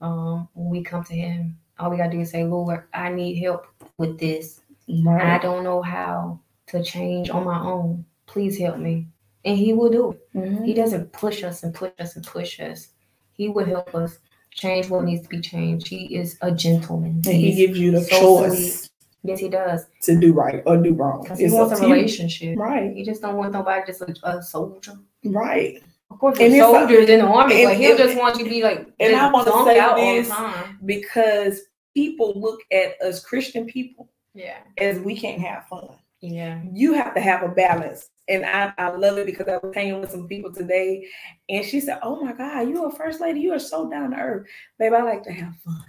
[0.00, 3.34] Um, when we come to him, all we gotta do is say, Lord, I need
[3.36, 3.66] help
[3.98, 4.60] with this.
[5.06, 8.04] I don't know how to change on my own.
[8.26, 9.06] Please help me.
[9.44, 10.34] And he will do it.
[10.34, 10.64] Mhm.
[10.64, 12.88] He doesn't push us and push us and push us.
[13.32, 14.18] He will help us
[14.52, 15.86] change what needs to be changed.
[15.88, 17.22] He is a gentleman.
[17.24, 18.90] And he gives you the so choice
[19.22, 19.86] yes, he does.
[20.02, 21.22] to do right or do wrong.
[21.22, 21.94] Because he It's wants a to you.
[21.94, 22.58] relationship.
[22.58, 22.92] Right.
[22.94, 24.94] He just don't want nobody just a, a soldier.
[25.24, 25.82] Right.
[26.10, 28.50] Of course, And soldiers in the army, but and- he'll and- just want you to
[28.50, 30.78] be like and I wanna say out this- all the time.
[30.84, 31.60] Because
[31.94, 34.58] people look at us Christian people Yeah.
[34.78, 35.88] as we can't have fun.
[36.22, 36.60] Yeah.
[36.74, 38.10] you have to have a balance.
[38.28, 41.06] And I, I love it because I was hanging with some people today
[41.48, 43.40] and she said, Oh my God, you're a first lady.
[43.40, 44.46] You are so down to earth.
[44.78, 45.82] Babe, I like to have fun.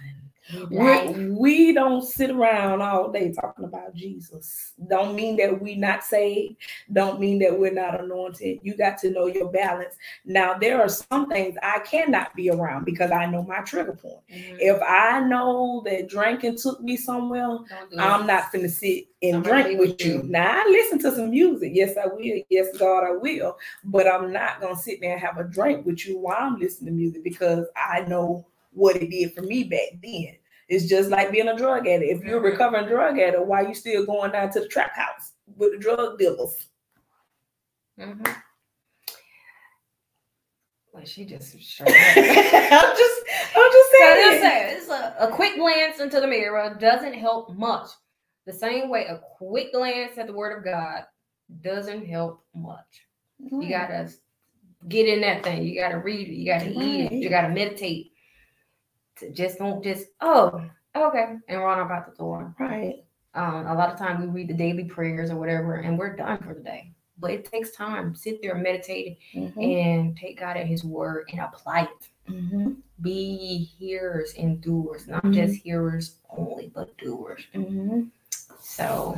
[0.70, 4.72] We, we don't sit around all day talking about Jesus.
[4.88, 6.56] Don't mean that we're not saved.
[6.92, 8.58] Don't mean that we're not anointed.
[8.62, 9.96] You got to know your balance.
[10.24, 14.22] Now, there are some things I cannot be around because I know my trigger point.
[14.30, 14.56] Mhm.
[14.60, 17.58] If I know that drinking took me somewhere,
[17.90, 20.16] Don't I'm not finna sit and I'm drink with you.
[20.16, 20.22] you.
[20.24, 21.72] Now I listen to some music.
[21.74, 22.42] Yes, I will.
[22.50, 23.56] Yes, God, I will.
[23.84, 26.92] But I'm not gonna sit there and have a drink with you while I'm listening
[26.94, 30.36] to music because I know what it did for me back then.
[30.68, 32.20] It's just like being a drug addict.
[32.20, 32.52] If you're a Mhm.
[32.52, 36.18] recovering drug addict, why you still going down to the trap house with the drug
[36.18, 36.68] dealers?
[37.98, 38.36] Mhm.
[40.92, 43.22] Well, she just I'm just,
[43.56, 44.30] I'm just saying.
[44.30, 47.88] just say, it's a, a quick glance into the mirror doesn't help much.
[48.46, 51.04] The same way a quick glance at the Word of God
[51.62, 53.06] doesn't help much.
[53.38, 54.10] You gotta
[54.88, 55.64] get in that thing.
[55.64, 56.34] You gotta read it.
[56.34, 57.12] You gotta eat it.
[57.12, 58.11] You gotta meditate.
[59.32, 60.64] Just don't just oh
[60.96, 62.54] okay and run about the door.
[62.58, 63.04] right.
[63.34, 66.38] Um, a lot of time we read the daily prayers or whatever, and we're done
[66.42, 66.92] for the day.
[67.18, 68.14] But it takes time.
[68.14, 69.56] Sit there and meditate Mhm.
[69.62, 72.76] and take God at His word and apply it Mhm.
[73.00, 75.32] be hearers and doers, not Mhm.
[75.32, 77.42] just hearers only, but doers.
[77.54, 78.10] Mhm.
[78.60, 79.16] So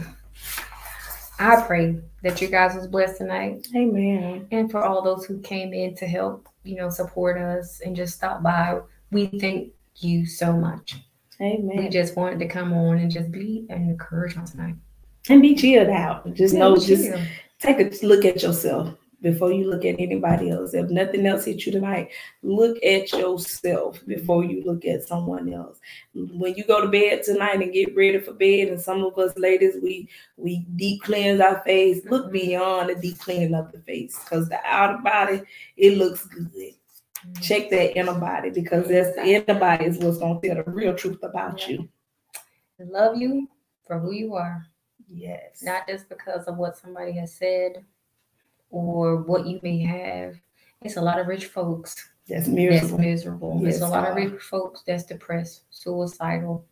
[1.39, 3.67] I pray that you guys was blessed tonight.
[3.75, 4.47] Amen.
[4.53, 8.15] And for all those who came in to help, you know, support us and just
[8.15, 8.81] stop by,
[9.11, 10.97] we thank you so much.
[11.41, 11.77] Amen.
[11.77, 14.77] We just wanted to come on and just be an encouragement tonight.
[15.29, 16.33] And be chilled out.
[16.35, 16.97] Just Yeah, know, chill.
[16.97, 17.19] just
[17.59, 20.75] take a look at yourself before you look at anybody else.
[20.75, 22.11] If nothing else hit you tonight,
[22.43, 25.81] look at yourself before you look at someone else.
[26.15, 29.33] When you go to bed tonight and get ready for bed, and some of us
[29.39, 32.05] ladies, we we deep cleanse our face.
[32.05, 32.33] Look Mhm.
[32.33, 35.41] beyond the deep cleaning of the face, because the outer body
[35.79, 36.75] it looks good.
[37.41, 40.95] Check that inner body because that's the inner body is what's gonna tell the real
[40.95, 41.77] truth about Yeah.
[41.77, 41.89] you.
[42.79, 43.49] Love you
[43.87, 44.67] for who you are.
[45.09, 45.63] Yes.
[45.63, 47.85] not just because of what somebody has said
[48.71, 50.35] or what you may have.
[50.83, 51.95] It's a lot of rich folks
[52.29, 52.99] that's that's miserable.
[52.99, 53.61] miserable.
[53.63, 56.65] Yes, it's a lot of rich folks that's depressed, suicidal.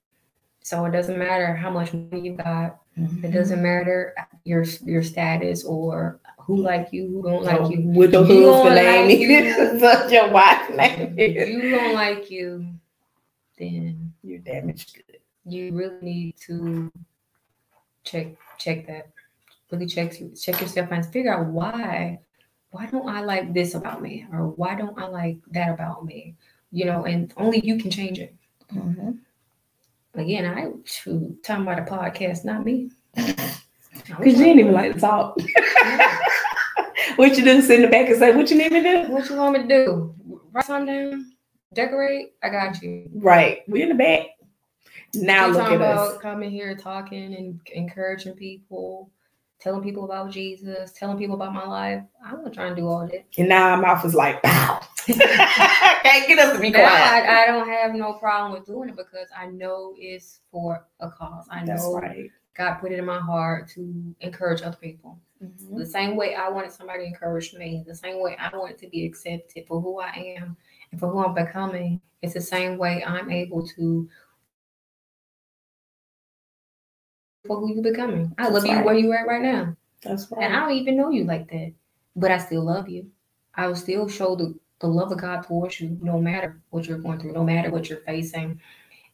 [0.63, 2.81] So it doesn't matter how much money you got.
[2.97, 3.33] It Mhm.
[3.33, 7.93] doesn't matter your your status or who like you, who don't like you.
[7.93, 10.11] You husband don't name like is, you.
[10.16, 12.66] your wife name If you don't like you,
[13.59, 15.20] then You're damaged good.
[15.45, 16.93] you really need to
[18.05, 19.11] check check that.
[19.70, 22.20] Really check check yourself and figure out why
[22.70, 26.36] why don't I like this about me or why don't I like that about me?
[26.70, 28.34] You know, and only you can change it.
[28.74, 29.11] Mm-hmm.
[30.14, 32.90] Again, I shoot, talking about a podcast, not me.
[34.07, 35.38] Because you didn't even like to talk.
[37.17, 37.61] What you do?
[37.63, 39.57] Sit in the back and say, "What you need me to do?" What you want
[39.59, 40.15] me to do?
[40.53, 41.33] Write something down?
[41.75, 42.35] Decorate?
[42.43, 43.09] I got you.
[43.15, 43.63] Right.
[43.69, 44.27] We in the back.
[45.15, 46.11] Now You look at us.
[46.11, 49.11] about coming here talking and encouraging people,
[49.61, 52.03] telling people about Jesus, telling people about my life.
[52.25, 53.25] I'm not trying to do all that.
[53.39, 56.89] And now our mouth is like, "Pow!" Can't get us to be quiet.
[57.29, 61.11] I, I don't have no problem with doing it because I know it's for a
[61.11, 61.47] cause.
[61.51, 62.31] I That's know right.
[62.57, 65.19] God put it in my heart to encourage other people.
[65.43, 65.76] Mhm.
[65.78, 68.88] The same way I wanted somebody to encourage me, the same way I wanted to
[68.88, 70.57] be accepted for who I am
[70.90, 74.09] and for who I'm becoming, it's the same way I'm able to
[77.47, 78.32] for who you're becoming.
[78.38, 79.76] I That's love you where you're at right now.
[80.03, 80.45] That's right.
[80.45, 81.72] And I don't even know you like that,
[82.14, 83.11] but I still love you.
[83.57, 86.99] I will still show the, the love of God towards you, no matter what you're
[86.99, 88.61] going through, no matter what you're facing.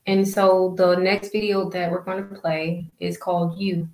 [0.06, 3.88] And so the next video that we're going to play is called You.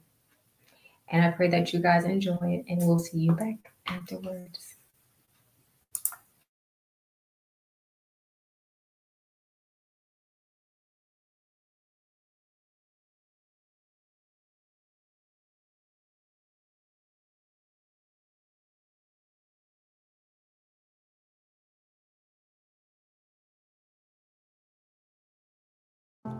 [1.08, 4.76] And I pray that you guys enjoy it, and we'll see you back afterwards.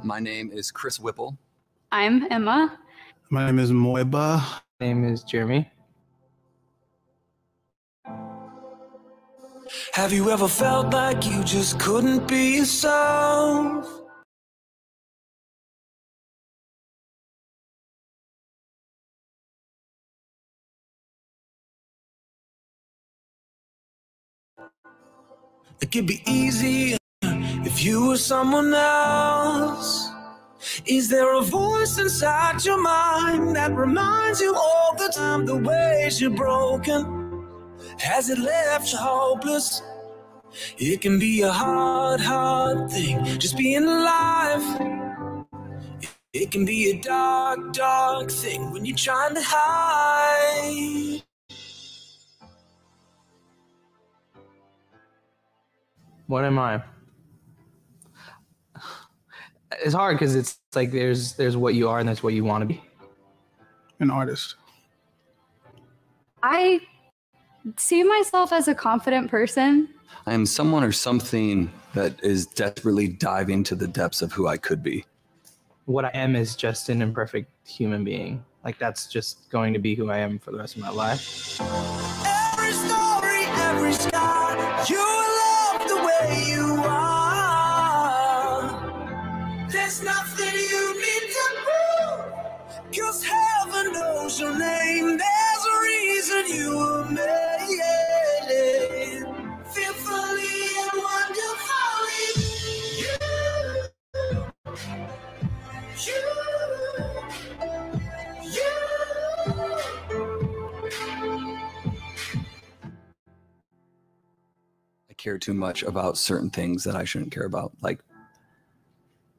[0.03, 1.39] My name is Chris Whipple.
[1.91, 2.79] I'm Emma.
[3.35, 4.41] My name is Moeba.
[4.79, 5.69] My name is Jeremy.
[9.93, 13.91] Have you ever felt like you just couldn't be yourself?
[25.81, 30.14] It could be easy if you were someone else.
[30.87, 36.21] Is there a voice inside your mind that reminds you all the time the ways
[36.21, 37.47] you're broken?
[37.99, 39.83] Has it left you hopeless?
[40.79, 44.63] It can be a hard, hard thing just being alive.
[46.33, 51.23] It can be a dark, dark thing when you're trying to hide.
[56.27, 56.83] What am I?
[59.83, 62.63] It's hard because it's like there's there's what you are and that's what you want
[62.63, 62.83] to be.
[64.01, 64.57] An artist.
[66.43, 66.81] I
[67.77, 69.89] see myself as a confident person.
[70.27, 74.57] I am someone or something that is desperately diving to the depths of who I
[74.57, 75.05] could be.
[75.87, 78.45] What I am is just an imperfect human being.
[78.65, 81.61] Like that's just going to be who I am for the rest of my life.
[81.61, 86.74] Every story, every sky, you love the way you
[115.25, 118.01] care too much about certain things that I shouldn't care about, like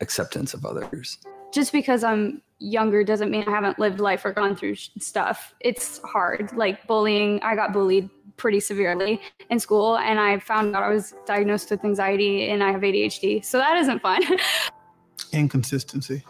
[0.01, 1.19] acceptance of others.
[1.53, 5.53] Just because I'm younger doesn't mean I haven't lived life or gone through sh- stuff.
[5.59, 6.51] It's hard.
[6.53, 11.13] Like bullying, I got bullied pretty severely in school, and I found out I was
[11.25, 13.45] diagnosed with anxiety and I have ADHD.
[13.45, 14.23] So that isn't fun.
[15.31, 16.23] Inconsistency.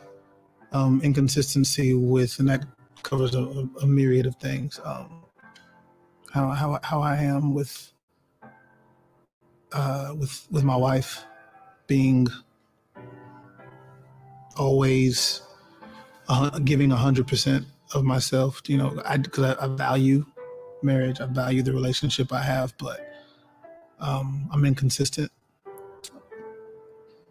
[0.71, 2.65] Um, inconsistency with, and that
[3.01, 4.79] covers a, a myriad of things.
[4.83, 5.23] Um,
[6.31, 7.93] how, how, how I am with,
[9.75, 11.25] uh, with, with my wife
[11.87, 12.27] being
[14.57, 15.41] always
[16.29, 20.25] uh, giving hundred percent of myself, you know, I, cause I, I value
[20.81, 21.19] marriage.
[21.19, 23.05] I value the relationship I have, but,
[23.99, 25.31] um, I'm inconsistent.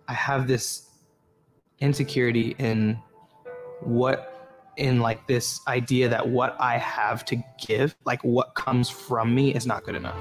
[0.06, 0.90] I have this
[1.80, 2.98] insecurity in
[3.80, 4.30] what
[4.76, 9.54] in like this idea that what I have to give, like what comes from me
[9.54, 10.18] is not good enough.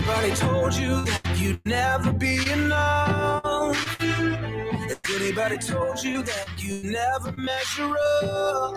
[0.00, 3.76] Anybody told you that you'd never be enough?
[4.00, 8.76] If anybody told you that you never measure up?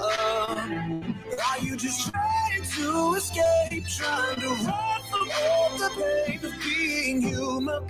[0.60, 7.22] Are you just trying to escape, trying to run from all the pain of being
[7.22, 7.88] human?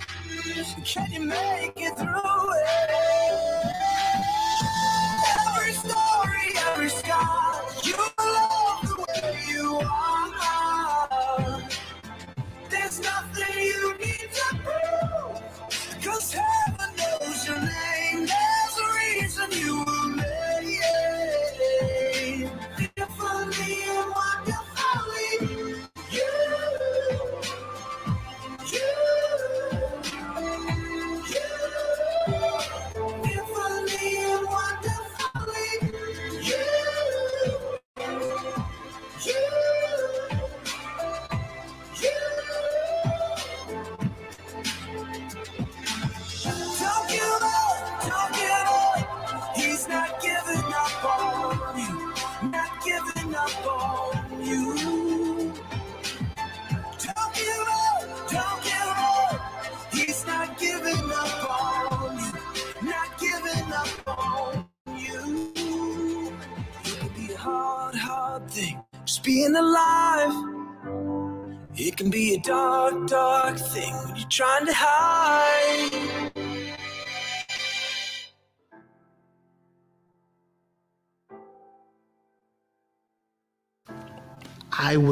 [0.84, 2.90] Can you make it through it?
[5.48, 7.43] Every story, every scar,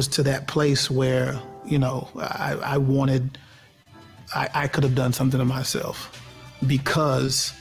[0.03, 3.39] was to that place where, you know, I, I wanted,
[4.35, 6.21] I, I could have done something to myself
[6.67, 7.53] because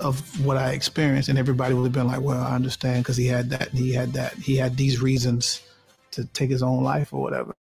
[0.00, 1.28] of what I experienced.
[1.28, 4.12] And everybody would have been like, well, I understand because he had that he had
[4.14, 4.32] that.
[4.32, 5.62] He had these reasons
[6.10, 7.54] to take his own life or whatever.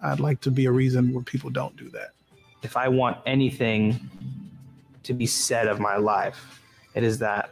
[0.00, 2.10] I'd like to be a reason where people don't do that.
[2.62, 4.08] If I want anything
[5.02, 6.62] to be said of my life,
[6.94, 7.50] it is that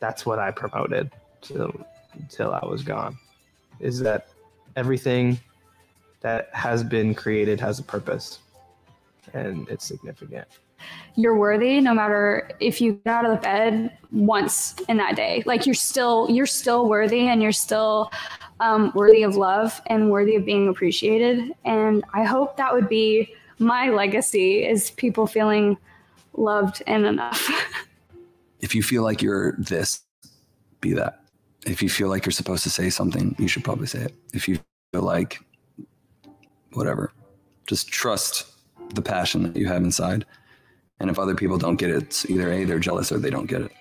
[0.00, 1.12] that's what I promoted
[1.42, 1.72] till
[2.14, 3.16] until I was gone.
[3.78, 4.31] Is that
[4.76, 5.38] everything
[6.20, 8.40] that has been created has a purpose
[9.34, 10.46] and it's significant.
[11.14, 15.42] you're worthy no matter if you get out of the bed once in that day
[15.46, 18.10] like you're still you're still worthy and you're still
[18.60, 23.32] um, worthy of love and worthy of being appreciated and i hope that would be
[23.58, 25.76] my legacy is people feeling
[26.34, 27.48] loved and enough
[28.62, 30.02] If you feel like you're this,
[30.80, 31.21] be that.
[31.66, 34.14] If you feel like you're supposed to say something, you should probably say it.
[34.34, 34.58] If you
[34.92, 35.40] feel like
[36.72, 37.12] whatever,
[37.66, 38.46] just trust
[38.94, 40.26] the passion that you have inside.
[40.98, 43.46] And if other people don't get it, it's either A, they're jealous or they don't
[43.46, 43.72] get it.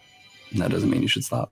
[0.51, 1.51] And that doesn't mean you should stop.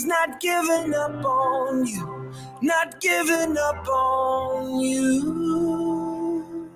[0.00, 2.32] He's not giving up on you,
[2.62, 6.70] not giving up on you.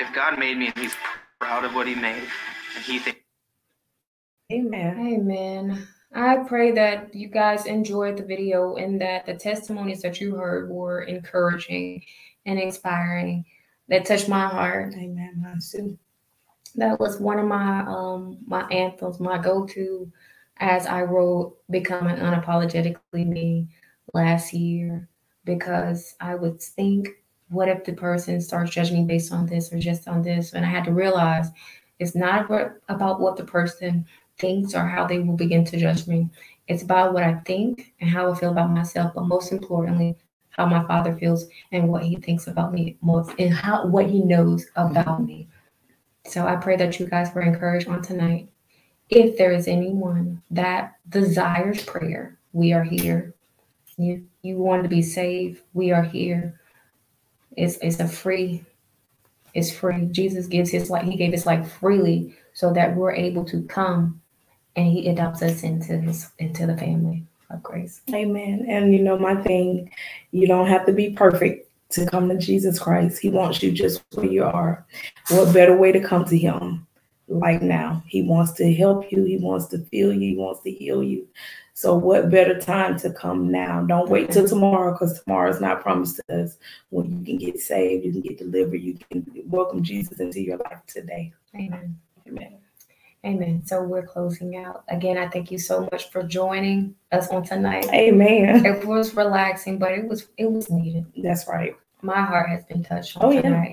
[0.00, 0.94] If God made me and he's
[1.40, 2.24] proud of what he made
[2.76, 3.20] and he thinks
[4.52, 4.98] Amen.
[5.00, 5.88] Amen.
[6.14, 10.70] I pray that you guys enjoyed the video and that the testimonies that you heard
[10.70, 12.04] were encouraging
[12.46, 13.44] and inspiring.
[13.88, 14.94] That touched my heart.
[14.94, 15.42] Amen.
[15.42, 15.98] Mine too.
[16.76, 20.10] That was one of my um my anthems, my go-to
[20.58, 23.68] as I wrote Becoming Unapologetically Me
[24.14, 25.08] last year
[25.44, 27.08] because I would think,
[27.50, 30.54] what if the person starts judging me based on this or just on this?
[30.54, 31.50] And I had to realize
[31.98, 34.06] it's not about- about what the person
[34.38, 36.28] thinks or how they will begin to judge me.
[36.66, 40.16] It's about what I think and how I feel about myself, but most importantly,
[40.50, 44.20] how my father feels and what he thinks about me most and how what he
[44.20, 45.48] knows about me.
[46.26, 48.48] So I pray that you guys were encouraged on tonight.
[49.10, 53.34] If there is anyone that desires prayer, we are here.
[53.96, 56.60] You you want to be saved, we are here.
[57.56, 58.64] It's it's a free,
[59.52, 60.06] it's free.
[60.06, 64.20] Jesus gives his life, he gave his life freely so that we're able to come
[64.76, 68.00] and he adopts us into his into the family of grace.
[68.12, 68.64] Amen.
[68.68, 69.90] And you know, my thing,
[70.32, 73.20] you don't have to be perfect to come to Jesus Christ.
[73.20, 74.84] He wants you just where you are.
[75.28, 76.86] What better way to come to him
[77.28, 78.02] like now?
[78.06, 81.28] He wants to help you, he wants to feel you, he wants to heal you.
[81.76, 83.82] So what better time to come now?
[83.82, 86.56] Don't wait till tomorrow because tomorrow is not promised to us.
[86.90, 90.58] When you can get saved, you can get delivered, you can welcome Jesus into your
[90.58, 91.32] life today.
[91.56, 91.98] Amen.
[92.28, 92.58] Amen.
[93.24, 93.62] Amen.
[93.64, 94.84] So we're closing out.
[94.88, 97.88] Again, I thank you so much for joining us on tonight.
[97.92, 98.64] Amen.
[98.66, 101.06] It was relaxing, but it was it was needed.
[101.16, 101.76] That's right.
[102.02, 103.72] My heart has been touched on Oh, yeah.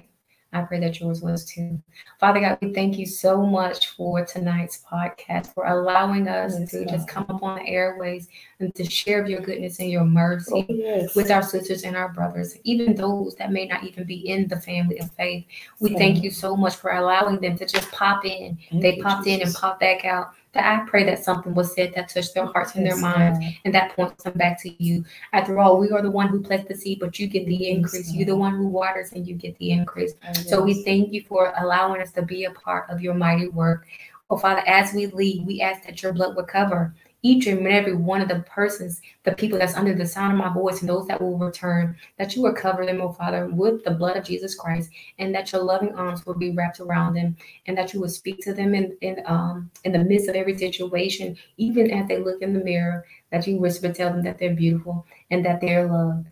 [0.54, 1.80] I pray that yours was too.
[2.20, 6.80] Father God, we thank you so much for tonight's podcast, for allowing us Yes, to
[6.84, 6.90] God.
[6.90, 8.28] just come up on the airways
[8.60, 11.16] and to share of your goodness and your mercy Oh, yes.
[11.16, 14.60] with our sisters and our brothers, even those that may not even be in the
[14.60, 15.46] family of faith.
[15.80, 18.58] We thank you so much for allowing them to just pop in.
[18.72, 19.60] Thank They popped in and Jesus.
[19.60, 20.34] popped back out.
[20.54, 23.74] That I pray that something was said that touched their hearts and their minds, and
[23.74, 25.06] that points them back to you.
[25.32, 28.12] After all, we are the one who plants the seed, but you get the increase.
[28.12, 30.14] You're the one who waters, and you get the increase.
[30.28, 33.48] Oh, so we thank you for allowing us to be a part of your mighty
[33.48, 33.88] work.
[34.30, 36.94] Oh, Father, as we leave, we ask that your blood would cover
[37.24, 40.52] each and every one of the persons, the people that's under the sound of my
[40.54, 43.92] voice, and those that will return, that you will cover them, oh Father, with the
[43.92, 47.36] blood of Jesus Christ, and that your loving arms will be wrapped around them,
[47.68, 50.58] and that you will speak to them in in um in the midst of every
[50.58, 54.56] situation, even as they look in the mirror, that you whisper tell them that they're
[54.56, 56.28] beautiful and that they're loved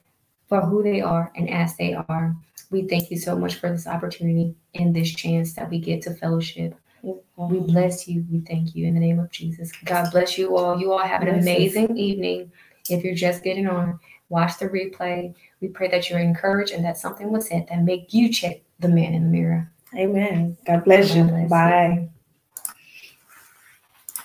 [0.48, 2.36] for who they are and as they are.
[2.72, 6.14] We thank you so much for this opportunity and this chance that we get to
[6.14, 6.76] fellowship.
[7.04, 8.26] We bless you.
[8.32, 9.72] We thank you in the name of Jesus.
[9.86, 10.80] God bless you all.
[10.80, 12.52] You all have an amazing evening.
[12.90, 15.34] If you're just getting on, watch the replay.
[15.62, 18.90] We pray that you're encouraged and that something was said that make you check the
[18.90, 19.72] man in the mirror.
[19.96, 20.58] Amen.
[20.66, 21.24] God bless you.
[21.24, 21.50] God bless you.
[21.50, 22.10] Bye.